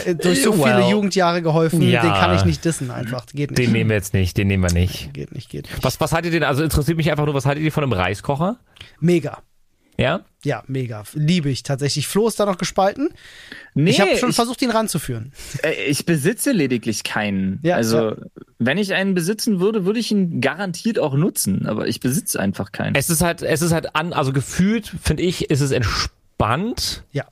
[0.06, 0.76] äh, durch so Well.
[0.76, 1.82] viele Jugendjahre geholfen.
[1.82, 2.02] Ja.
[2.02, 3.26] Den kann ich nicht dissen einfach.
[3.26, 3.58] Geht nicht.
[3.58, 5.12] Den nehmen wir jetzt nicht, den nehmen wir nicht.
[5.14, 5.82] Geht nicht, geht nicht.
[5.82, 7.94] Was, was haltet ihr denn, also interessiert mich einfach nur, was haltet ihr von einem
[7.94, 8.58] Reiskocher?
[9.00, 9.42] Mega.
[9.96, 10.22] Ja?
[10.44, 11.04] Ja, mega.
[11.14, 12.08] Liebe ich tatsächlich.
[12.08, 13.10] Flo ist da noch gespalten.
[13.74, 15.32] Nee, ich habe schon ich, versucht, ihn ranzuführen.
[15.62, 17.60] äh, ich besitze lediglich keinen.
[17.62, 18.16] Ja, also, ja.
[18.58, 21.66] wenn ich einen besitzen würde, würde ich ihn garantiert auch nutzen.
[21.66, 22.94] Aber ich besitze einfach keinen.
[22.94, 26.12] Es ist halt, es ist halt an, also gefühlt, finde ich, ist es entspannt.
[27.12, 27.24] Ja.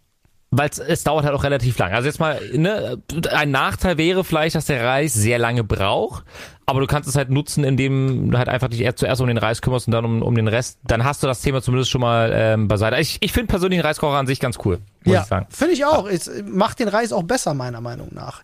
[0.55, 1.93] Weil es dauert halt auch relativ lang.
[1.93, 2.99] Also jetzt mal, ne,
[3.31, 6.25] ein Nachteil wäre vielleicht, dass der Reis sehr lange braucht,
[6.67, 9.39] aber du kannst es halt nutzen, indem du halt einfach dich erst zuerst um den
[9.39, 10.79] Reis kümmerst und dann um, um den Rest.
[10.85, 13.01] Dann hast du das Thema zumindest schon mal ähm, beiseite.
[13.01, 15.47] Ich, ich finde persönlich den Reiskocher an sich ganz cool, muss ja, ich sagen.
[15.49, 16.07] finde ich auch.
[16.07, 18.43] Es macht den Reis auch besser, meiner Meinung nach.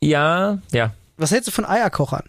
[0.00, 0.92] Ja, ja.
[1.18, 2.24] Was hältst du von Eierkochern?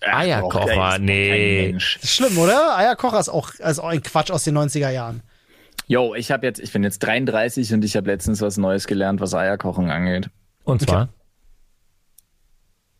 [0.00, 1.76] Eierkocher, nee.
[1.78, 2.76] schlimm, oder?
[2.76, 5.22] Eierkocher ist auch, ist auch ein Quatsch aus den 90er Jahren.
[5.86, 9.20] Yo, ich habe jetzt, ich bin jetzt 33 und ich habe letztens was Neues gelernt,
[9.20, 10.30] was Eierkochen angeht.
[10.64, 11.08] Und zwar?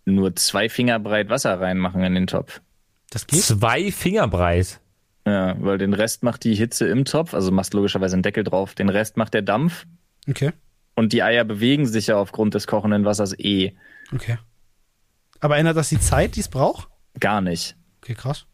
[0.05, 2.61] Nur zwei Finger breit Wasser reinmachen in den Topf.
[3.11, 3.41] Das geht?
[3.43, 4.81] Zwei Finger breit.
[5.27, 8.75] Ja, weil den Rest macht die Hitze im Topf, also machst logischerweise einen Deckel drauf.
[8.75, 9.87] Den Rest macht der Dampf
[10.29, 10.53] Okay.
[10.95, 13.75] und die Eier bewegen sich ja aufgrund des kochenden Wassers eh
[14.13, 14.37] Okay.
[15.41, 16.89] Aber ändert das die Zeit, die es braucht?
[17.21, 17.77] gar nicht.
[18.03, 18.45] Okay, krass.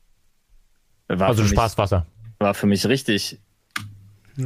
[1.09, 2.07] War Also für mich, Spaßwasser.
[2.39, 3.41] War für mich richtig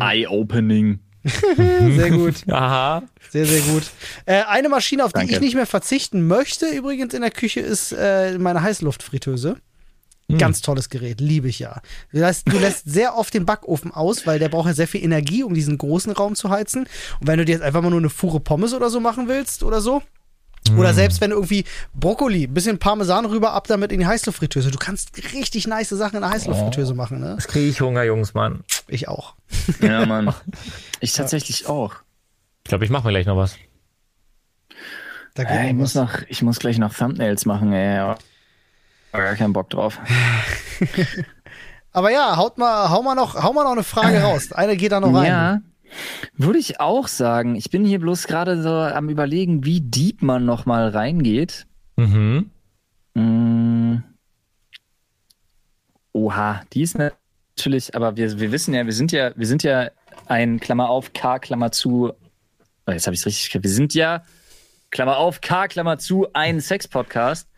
[0.00, 1.00] eye-opening.
[1.56, 2.34] Sehr gut.
[2.48, 3.02] Aha.
[3.30, 3.84] Sehr, sehr gut.
[4.26, 5.32] Äh, eine Maschine, auf die Danke.
[5.32, 9.56] ich nicht mehr verzichten möchte, übrigens in der Küche, ist äh, meine Heißluftfritteuse.
[10.38, 11.82] Ganz tolles Gerät, liebe ich ja.
[12.12, 15.04] Du lässt, du lässt sehr oft den Backofen aus, weil der braucht ja sehr viel
[15.04, 16.86] Energie, um diesen großen Raum zu heizen.
[17.20, 19.62] Und wenn du dir jetzt einfach mal nur eine Fuhre Pommes oder so machen willst
[19.62, 20.02] oder so,
[20.76, 24.70] oder selbst wenn du irgendwie Brokkoli, bisschen Parmesan rüber, ab damit in die Heißluftfritteuse.
[24.70, 27.32] Du kannst richtig nice Sachen in der Heißluftfritteuse machen, ne?
[27.34, 28.64] Jetzt kriege ich Hunger, Jungs, Mann.
[28.88, 29.34] Ich auch.
[29.80, 30.34] Ja, Mann.
[31.00, 31.96] Ich tatsächlich auch.
[32.64, 33.56] Ich glaube, ich mache mir gleich noch was.
[35.34, 37.98] Da geht Ey, ich, muss noch, ich muss gleich noch Thumbnails machen, ey.
[37.98, 38.16] Aber
[39.12, 39.98] gar keinen Bock drauf.
[41.92, 44.50] Aber ja, haut mal, hau mal noch, hau mal noch eine Frage raus.
[44.52, 45.26] Eine geht da noch rein.
[45.26, 45.60] Ja,
[46.36, 47.56] würde ich auch sagen.
[47.56, 51.66] Ich bin hier bloß gerade so am überlegen, wie deep man noch mal reingeht.
[51.96, 52.50] Mhm.
[53.14, 53.96] Mm.
[56.12, 59.90] Oha, die ist natürlich, aber wir, wir wissen ja, wir sind ja, wir sind ja
[60.26, 62.12] ein Klammer auf, K, Klammer zu.
[62.86, 63.64] Oh, jetzt habe ich es richtig gehört.
[63.64, 64.22] Wir sind ja,
[64.94, 67.48] Klammer auf, K, Klammer zu, ein Sex-Podcast.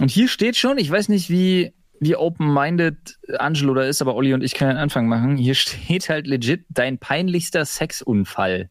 [0.00, 4.34] Und hier steht schon, ich weiß nicht, wie, wie open-minded Angelo da ist, aber Olli
[4.34, 5.36] und ich können einen Anfang machen.
[5.36, 8.70] Hier steht halt legit dein peinlichster Sexunfall.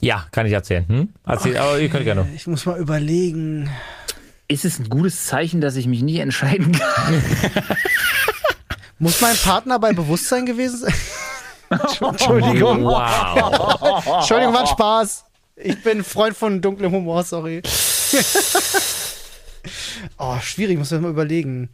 [0.00, 0.86] Ja, kann ich erzählen.
[0.86, 1.08] Hm?
[1.26, 2.26] Erzähl, aber ihr könnt gerne.
[2.34, 3.70] Ich muss mal überlegen.
[4.48, 7.22] Ist es ein gutes Zeichen, dass ich mich nie entscheiden kann?
[8.98, 10.94] Muss mein Partner bei Bewusstsein gewesen sein?
[12.00, 12.84] Entschuldigung.
[12.84, 14.18] Wow.
[14.18, 15.24] Entschuldigung, war ein Spaß.
[15.56, 17.62] Ich bin Freund von dunklem Humor, sorry.
[20.18, 21.70] oh, schwierig, muss man mal überlegen.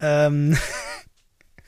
[0.00, 0.56] Ähm,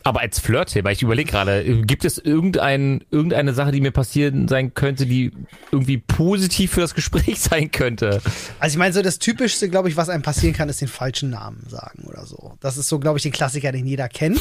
[0.02, 4.72] Aber als Flirtthema, ich überlege gerade, gibt es irgendein, irgendeine Sache, die mir passieren sein
[4.72, 5.30] könnte, die
[5.70, 8.22] irgendwie positiv für das Gespräch sein könnte?
[8.60, 11.30] also ich meine, so das Typischste, glaube ich, was einem passieren kann, ist den falschen
[11.30, 12.56] Namen sagen oder so.
[12.60, 14.40] Das ist so, glaube ich, den Klassiker, den jeder kennt.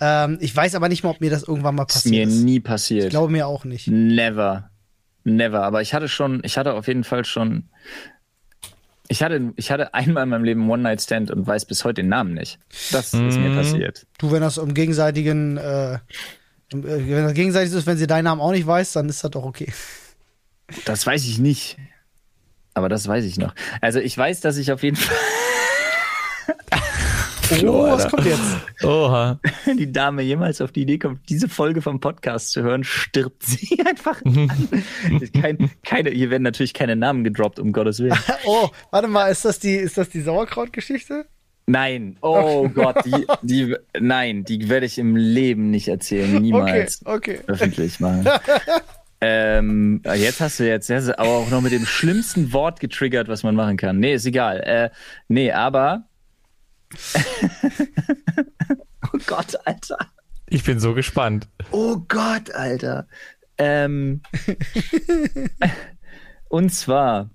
[0.00, 2.28] Ähm, ich weiß aber nicht mal, ob mir das irgendwann mal Das ist mir passiert
[2.28, 2.44] ist.
[2.44, 3.04] nie passiert.
[3.04, 3.88] Ich glaube mir auch nicht.
[3.88, 4.70] Never.
[5.24, 5.62] Never.
[5.64, 7.68] Aber ich hatte schon, ich hatte auf jeden Fall schon.
[9.14, 12.08] Ich hatte, ich hatte einmal in meinem Leben einen One-Night-Stand und weiß bis heute den
[12.08, 12.58] Namen nicht.
[12.90, 14.08] Das ist mir passiert.
[14.18, 16.00] Du, wenn das um gegenseitigen, äh, äh,
[16.72, 19.44] wenn das gegenseitig ist, wenn sie deinen Namen auch nicht weiß, dann ist das doch
[19.44, 19.72] okay.
[20.84, 21.78] Das weiß ich nicht.
[22.74, 23.54] Aber das weiß ich noch.
[23.80, 25.16] Also ich weiß, dass ich auf jeden Fall
[27.62, 28.40] Oh, was kommt jetzt?
[28.82, 29.38] Oha.
[29.64, 33.42] wenn die Dame jemals auf die Idee kommt, diese Folge vom Podcast zu hören, stirbt
[33.44, 34.50] sie einfach an.
[35.40, 38.18] Kein, keine, hier werden natürlich keine Namen gedroppt, um Gottes Willen.
[38.46, 41.26] Oh, warte mal, ist das die, ist das die Sauerkraut-Geschichte?
[41.66, 47.38] Nein, oh Gott, die, die, nein, die werde ich im Leben nicht erzählen, niemals Okay,
[47.38, 47.40] okay.
[47.46, 48.28] öffentlich machen.
[49.22, 53.44] ähm, jetzt hast du jetzt jetzt aber auch noch mit dem schlimmsten Wort getriggert, was
[53.44, 53.98] man machen kann.
[53.98, 54.60] Nee, ist egal.
[54.60, 54.90] Äh,
[55.28, 56.04] nee, aber.
[59.12, 59.98] oh Gott, Alter.
[60.48, 61.48] Ich bin so gespannt.
[61.70, 63.06] Oh Gott, Alter.
[63.58, 64.20] Ähm,
[66.48, 67.30] und zwar,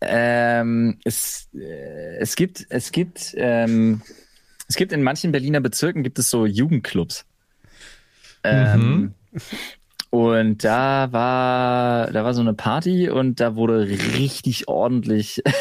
[0.00, 4.02] ähm, es, äh, es gibt, es gibt, ähm,
[4.68, 7.24] es gibt in manchen Berliner Bezirken gibt es so Jugendclubs.
[8.42, 9.14] Ähm,
[10.10, 15.42] Und da war, da war so eine Party und da wurde richtig ordentlich.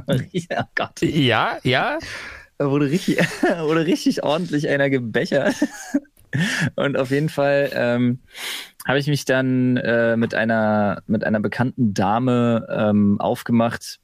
[0.06, 1.00] oh Gott.
[1.02, 1.98] Ja, ja.
[2.58, 3.18] Da wurde richtig,
[3.60, 5.54] wurde richtig ordentlich einer gebechert.
[6.74, 8.20] Und auf jeden Fall ähm,
[8.86, 14.00] habe ich mich dann äh, mit einer mit einer bekannten Dame ähm, aufgemacht,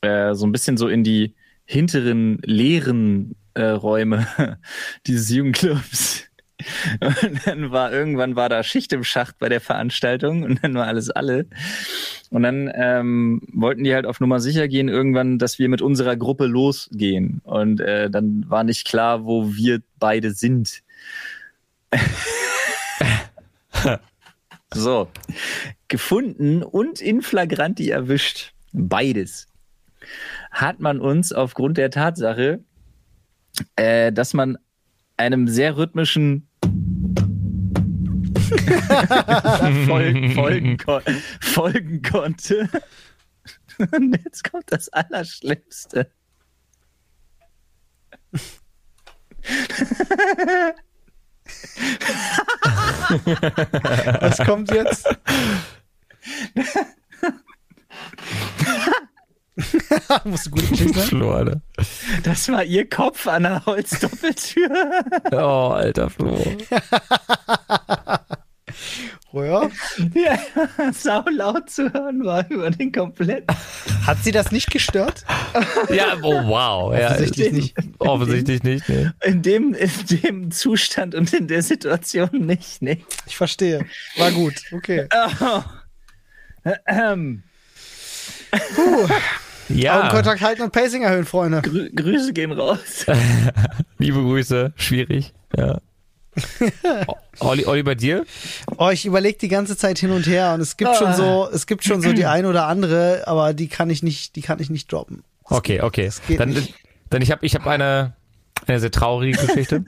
[0.00, 1.34] äh, so ein bisschen so in die
[1.64, 4.26] hinteren leeren äh, Räume
[5.06, 6.24] dieses Jugendclubs.
[7.00, 10.86] Und dann war irgendwann war da Schicht im Schacht bei der Veranstaltung und dann war
[10.86, 11.46] alles alle.
[12.30, 16.16] Und dann ähm, wollten die halt auf Nummer sicher gehen irgendwann, dass wir mit unserer
[16.16, 17.40] Gruppe losgehen.
[17.44, 20.82] Und äh, dann war nicht klar, wo wir beide sind.
[24.74, 25.08] so,
[25.88, 28.52] gefunden und in flagranti erwischt.
[28.72, 29.46] Beides.
[30.50, 32.60] Hat man uns aufgrund der Tatsache,
[33.76, 34.58] äh, dass man
[35.16, 36.48] einem sehr rhythmischen
[39.86, 41.02] folgen, folgen, kon
[41.40, 42.68] folgen konnte.
[43.78, 46.10] Und jetzt kommt das Allerschlimmste.
[54.20, 55.06] Was kommt jetzt?
[60.24, 61.00] Musst du gut Geschichte?
[61.00, 61.60] Flo, Alter.
[62.22, 64.70] Das war ihr Kopf an der Holzdoppeltür.
[65.32, 66.38] Oh, alter Flo.
[69.32, 69.70] Oh ja.
[70.14, 70.38] ja,
[70.92, 73.46] sau laut zu hören war über den kompletten.
[74.06, 75.24] Hat sie das nicht gestört?
[75.90, 76.94] Ja, oh wow.
[76.94, 77.76] Ja, Offensichtlich nicht.
[77.98, 79.10] Offensichtlich nicht, nee.
[79.24, 79.90] In dem, in
[80.22, 83.02] dem Zustand und in der Situation nicht, ne?
[83.26, 83.86] Ich verstehe.
[84.16, 84.54] War gut.
[84.72, 85.08] Okay.
[85.40, 85.62] Oh.
[86.86, 87.42] Ähm,
[88.74, 89.08] Puh.
[89.68, 91.62] Ja, Augenkontakt halten und Pacing erhöhen, Freunde.
[91.62, 93.06] Grü Grüße gehen raus.
[93.98, 94.72] liebe Grüße.
[94.76, 95.32] Schwierig.
[95.56, 95.80] Ja.
[97.40, 98.26] Olli, Olli, bei dir?
[98.76, 101.66] Oh, ich überlege die ganze Zeit hin und her und es gibt schon so, es
[101.66, 104.70] gibt schon so die ein oder andere, aber die kann ich nicht, die kann ich
[104.70, 105.24] nicht droppen.
[105.44, 106.10] Okay, okay.
[106.26, 106.74] geht Dann, nicht.
[107.10, 108.14] dann ich habe ich hab eine,
[108.66, 109.84] eine sehr traurige Geschichte.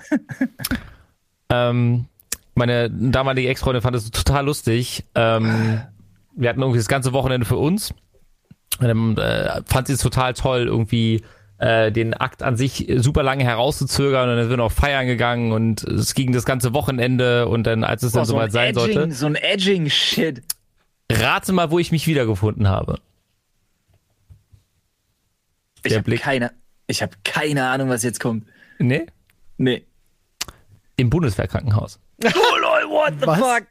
[1.51, 2.07] ähm,
[2.55, 5.05] meine damalige Ex-Freundin fand es total lustig.
[5.15, 5.83] Ähm,
[6.35, 7.93] wir hatten irgendwie das ganze Wochenende für uns.
[8.81, 11.23] Und dann, äh, fand sie es total toll, irgendwie
[11.59, 15.51] äh, den Akt an sich super lange herauszuzögern und dann sind wir noch feiern gegangen
[15.53, 18.51] und es ging das ganze Wochenende und dann, als es dann Oh, so, soweit ein
[18.53, 20.43] sein Edging, sollte, so ein Edging-Shit.
[21.11, 23.01] rate mal, wo ich mich wiedergefunden habe.
[25.85, 26.53] Ich habe keine,
[26.87, 28.47] ich hab keine Ahnung, was jetzt kommt.
[28.79, 29.07] Nee?
[29.57, 29.85] Nee.
[30.97, 31.99] Im Bundeswehrkrankenhaus.
[32.25, 32.29] Oh
[32.61, 33.39] lol, what the Was?
[33.39, 33.67] fuck?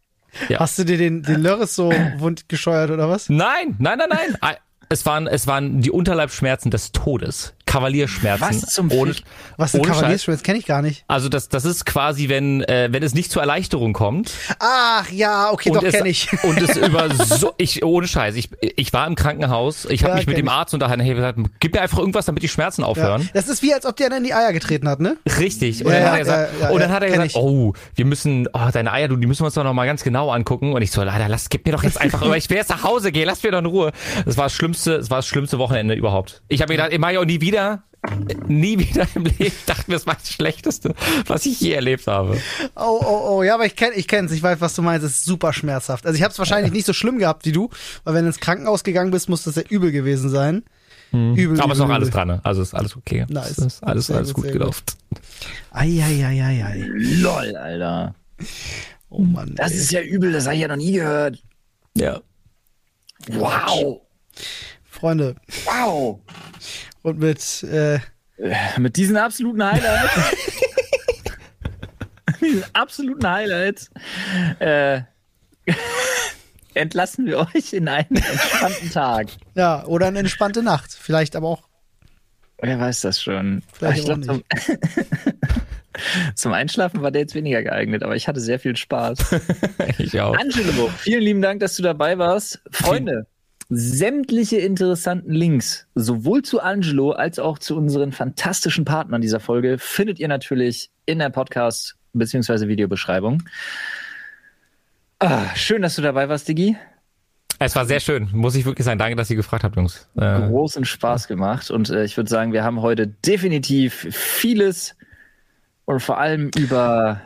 [0.50, 0.60] Ja.
[0.60, 3.30] Hast du dir den, den Lörres so wund gescheuert oder was?
[3.30, 4.56] Nein, nein, nein, nein.
[4.90, 7.54] Es waren, es waren die Unterleibsschmerzen des Todes.
[7.68, 8.48] Kavalierschmerzen.
[8.64, 9.24] Was zum ohne, Fick?
[9.58, 9.82] Was Scheiß.
[9.82, 10.44] Kavaliersschmerz?
[10.44, 11.04] Kenne ich gar nicht.
[11.08, 14.32] Also das, das ist quasi, wenn, äh, wenn es nicht zur Erleichterung kommt.
[14.60, 16.28] Ach ja, okay, doch kenne ich.
[16.44, 20.18] Und es über so, ich, ohne Scheiß, ich, ich war im Krankenhaus, ich habe Ja,
[20.18, 20.48] mich mit dem.
[20.48, 22.88] Arzt unterhalten, ich gesagt, gib mir einfach irgendwas, damit die Schmerzen Ja.
[22.88, 23.30] aufhören.
[23.34, 25.18] Das ist wie, als ob der dann in die Eier getreten hat, ne?
[25.40, 25.84] Richtig.
[25.86, 27.36] Und Ja, dann ja, hat er gesagt, ja, ja, und dann ja, hat er gesagt,
[27.36, 30.04] oh, wir müssen, oh, deine Eier, du, die müssen wir uns doch noch mal ganz
[30.04, 30.72] genau angucken.
[30.74, 33.12] Und ich so, leider, lass, gib mir doch jetzt einfach, ich will jetzt nach Hause
[33.12, 33.92] gehen, lass mir doch in Ruhe.
[34.26, 36.42] Das war das schlimmste, das war das schlimmste Wochenende überhaupt.
[36.48, 37.57] Ich habe mir gedacht, ich mache ja auch nie wieder,
[38.48, 39.44] nie wieder im Leben.
[39.46, 40.94] Ich dachte mir, das war das Schlechteste,
[41.26, 42.40] was ich je erlebt habe.
[42.76, 45.14] Oh, oh, oh, ja, aber ich kenn, ich kenn's, ich weiß, was du meinst, es
[45.14, 46.06] ist super schmerzhaft.
[46.06, 47.70] Also ich habe es wahrscheinlich nicht so schlimm gehabt wie du,
[48.04, 50.64] weil wenn du ins Krankenhaus gegangen bist, muss das ja übel gewesen sein.
[51.12, 51.60] Übel, Mhm.
[51.62, 52.16] Aber es ist übel, auch alles übel.
[52.18, 52.42] dran, ne?
[52.44, 53.26] Also ist alles okay.
[53.30, 53.52] Nice.
[53.52, 54.84] Es ist alles, Sehr alles gut, gut gelaufen.
[55.72, 56.86] Ei, ei, ei, ei, ei.
[57.22, 58.14] Lol, Alter.
[59.10, 59.54] Oh Mann.
[59.56, 59.78] Das ey.
[59.78, 61.42] ist ja übel, das habe ich ja noch nie gehört.
[61.96, 62.20] Ja.
[63.30, 64.02] Wow.
[64.84, 65.36] Freunde,
[65.66, 66.20] Wow.
[67.04, 68.00] Und mit, äh,
[68.78, 70.12] Mit diesen absoluten Highlights.
[72.42, 73.90] diesen absoluten Highlights.
[74.60, 75.02] Äh,
[76.74, 79.28] entlassen wir euch in einen entspannten Tag.
[79.56, 80.94] ja, oder eine entspannte Nacht.
[80.94, 81.64] Vielleicht aber auch,
[82.60, 83.62] Wer weiß das schon?
[83.72, 84.44] Vielleicht ich glaub, auch zum,
[86.34, 89.20] zum Einschlafen war der jetzt weniger geeignet, aber ich hatte sehr viel Spaß.
[90.00, 90.36] Ich auch.
[90.36, 92.60] Angelo, vielen lieben Dank, dass du dabei warst.
[92.72, 93.28] Freunde,
[93.70, 100.20] sämtliche interessanten Links, sowohl zu Angelo als auch zu unseren fantastischen Partnern dieser Folge, findet
[100.20, 102.68] ihr natürlich in der Podcast- bzw.
[102.68, 103.44] Videobeschreibung.
[105.20, 106.78] Ah, schön, dass du dabei warst, Digi.
[107.60, 109.00] Es war sehr schön, muss ich wirklich sagen.
[109.00, 110.08] Danke, dass ihr gefragt habt, Jungs.
[110.16, 114.96] Äh, Großen Spaß gemacht und äh, ich würde sagen, wir haben heute definitiv vieles
[115.86, 117.20] und vor allem über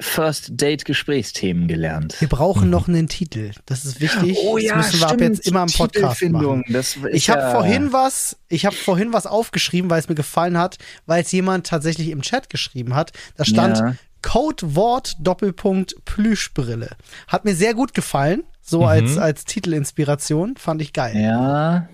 [0.00, 2.16] First Date Gesprächsthemen gelernt.
[2.20, 3.52] wir brauchen noch einen Titel.
[3.66, 4.36] Das ist wichtig.
[4.36, 6.58] das müssen wir ab jetzt immer im Podcast Titelfindung.
[6.60, 6.72] machen.
[6.72, 10.16] Das ist Ich habe ja- vorhin was, ich habe vorhin was aufgeschrieben, weil es mir
[10.16, 13.12] gefallen hat, weil es jemand tatsächlich im Chat geschrieben hat.
[13.36, 13.94] Da stand Ja.
[14.22, 16.90] Codewort Doppelpunkt Plüschbrille.
[17.28, 21.14] Hat mir sehr gut gefallen, so als als Titelinspiration, fand ich geil.
[21.16, 21.88] Ja.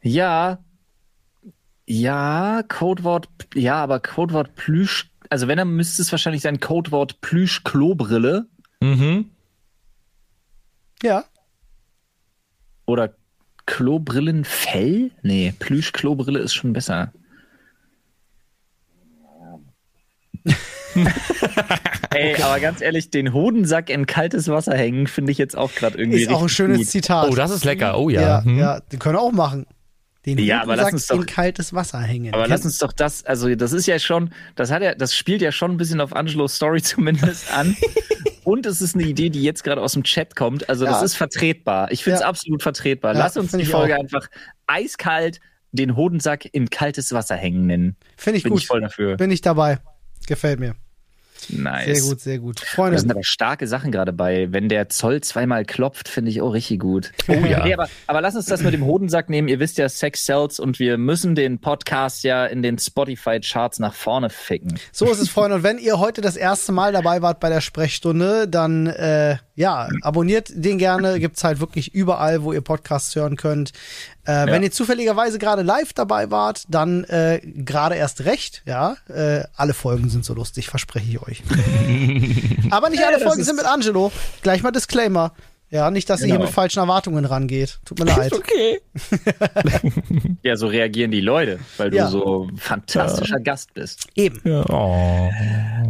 [0.00, 0.58] Ja.
[1.86, 8.46] Ja, Codewort, ja, aber Codewort Plüsch, also wenn, dann müsste es wahrscheinlich sein Codewort Plüsch-Klobrille
[8.80, 9.30] mhm.
[11.02, 11.24] Ja,
[12.86, 13.14] oder
[13.66, 15.10] Klobrillenfell?
[15.22, 17.12] Nee, Plüsch-Klobrille ist schon besser.
[22.10, 25.96] Ey, aber ganz ehrlich, den Hodensack in kaltes Wasser hängen, finde ich jetzt auch gerade
[25.96, 26.86] irgendwie ist auch ein schönes gut.
[26.88, 27.30] Zitat.
[27.30, 27.98] Oh, das ist lecker.
[27.98, 28.20] Oh ja.
[28.20, 28.58] ja, Hm.
[28.58, 29.66] ja, die können wir auch machen.
[30.24, 32.32] Den Ja, aber lass uns doch- in kaltes Wasser hängen.
[32.32, 35.16] Aber Kennt- lass uns doch das, also das ist ja schon, das hat ja, das
[35.16, 37.76] spielt ja schon ein bisschen auf Angelos Story zumindest an.
[38.44, 40.68] Und es ist eine Idee, die jetzt gerade aus dem Chat kommt.
[40.68, 41.04] Also das Ja.
[41.04, 41.90] ist vertretbar.
[41.92, 42.28] Ich finde es Ja.
[42.28, 43.14] absolut vertretbar.
[43.14, 44.00] Ja, Lass uns die Folge auch.
[44.00, 44.28] einfach
[44.66, 45.40] eiskalt
[45.72, 47.96] den Hodensack in kaltes Wasser hängen nennen.
[48.16, 48.60] Finde ich Bin gut.
[48.60, 49.16] ich voll dafür.
[49.16, 49.78] Bin ich dabei.
[50.26, 50.74] Gefällt mir.
[51.50, 51.84] Nice.
[51.84, 52.62] Sehr gut, sehr gut.
[52.62, 54.52] Da Freunde, sind aber starke Sachen gerade bei.
[54.52, 57.12] Wenn der Zoll zweimal klopft, finde ich auch richtig gut.
[57.32, 57.64] Oh ja.
[57.64, 59.48] Nee, aber, aber lass uns das mit dem Hodensack nehmen.
[59.48, 63.94] Ihr wisst ja, Sex sells und wir müssen den Podcast ja in den Spotify-Charts nach
[63.94, 64.78] vorne ficken.
[64.92, 65.56] so ist es, Freunde.
[65.56, 69.88] Und wenn ihr heute das erste Mal dabei wart bei der Sprechstunde, dann äh, ja,
[70.02, 71.20] abonniert den gerne.
[71.20, 73.72] Gibt's halt wirklich überall, wo ihr Podcasts hören könnt.
[74.24, 78.96] Äh, Wenn ihr zufälligerweise gerade live dabei wart, dann äh, gerade erst recht, ja.
[79.08, 81.42] Äh, alle Folgen sind so lustig, verspreche ich euch.
[82.70, 84.10] Aber nicht alle Folgen ist- sind mit Angelo.
[84.42, 85.32] Gleich mal Disclaimer.
[85.70, 86.44] Ja, nicht, dass ihr hier Genau.
[86.44, 87.78] mit falschen Erwartungen rangeht.
[87.86, 88.32] Tut mir leid.
[88.36, 88.80] Okay.
[90.42, 92.06] Ja, so reagieren die Leute, weil Ja.
[92.06, 94.06] du so ein fantastischer Gast bist.
[94.16, 94.40] Eben.
[94.44, 94.64] Ja.
[94.68, 95.30] Oh.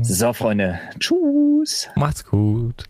[0.03, 0.79] So, Freunde.
[1.01, 1.89] Tschüss.
[1.97, 2.85] Macht's gut.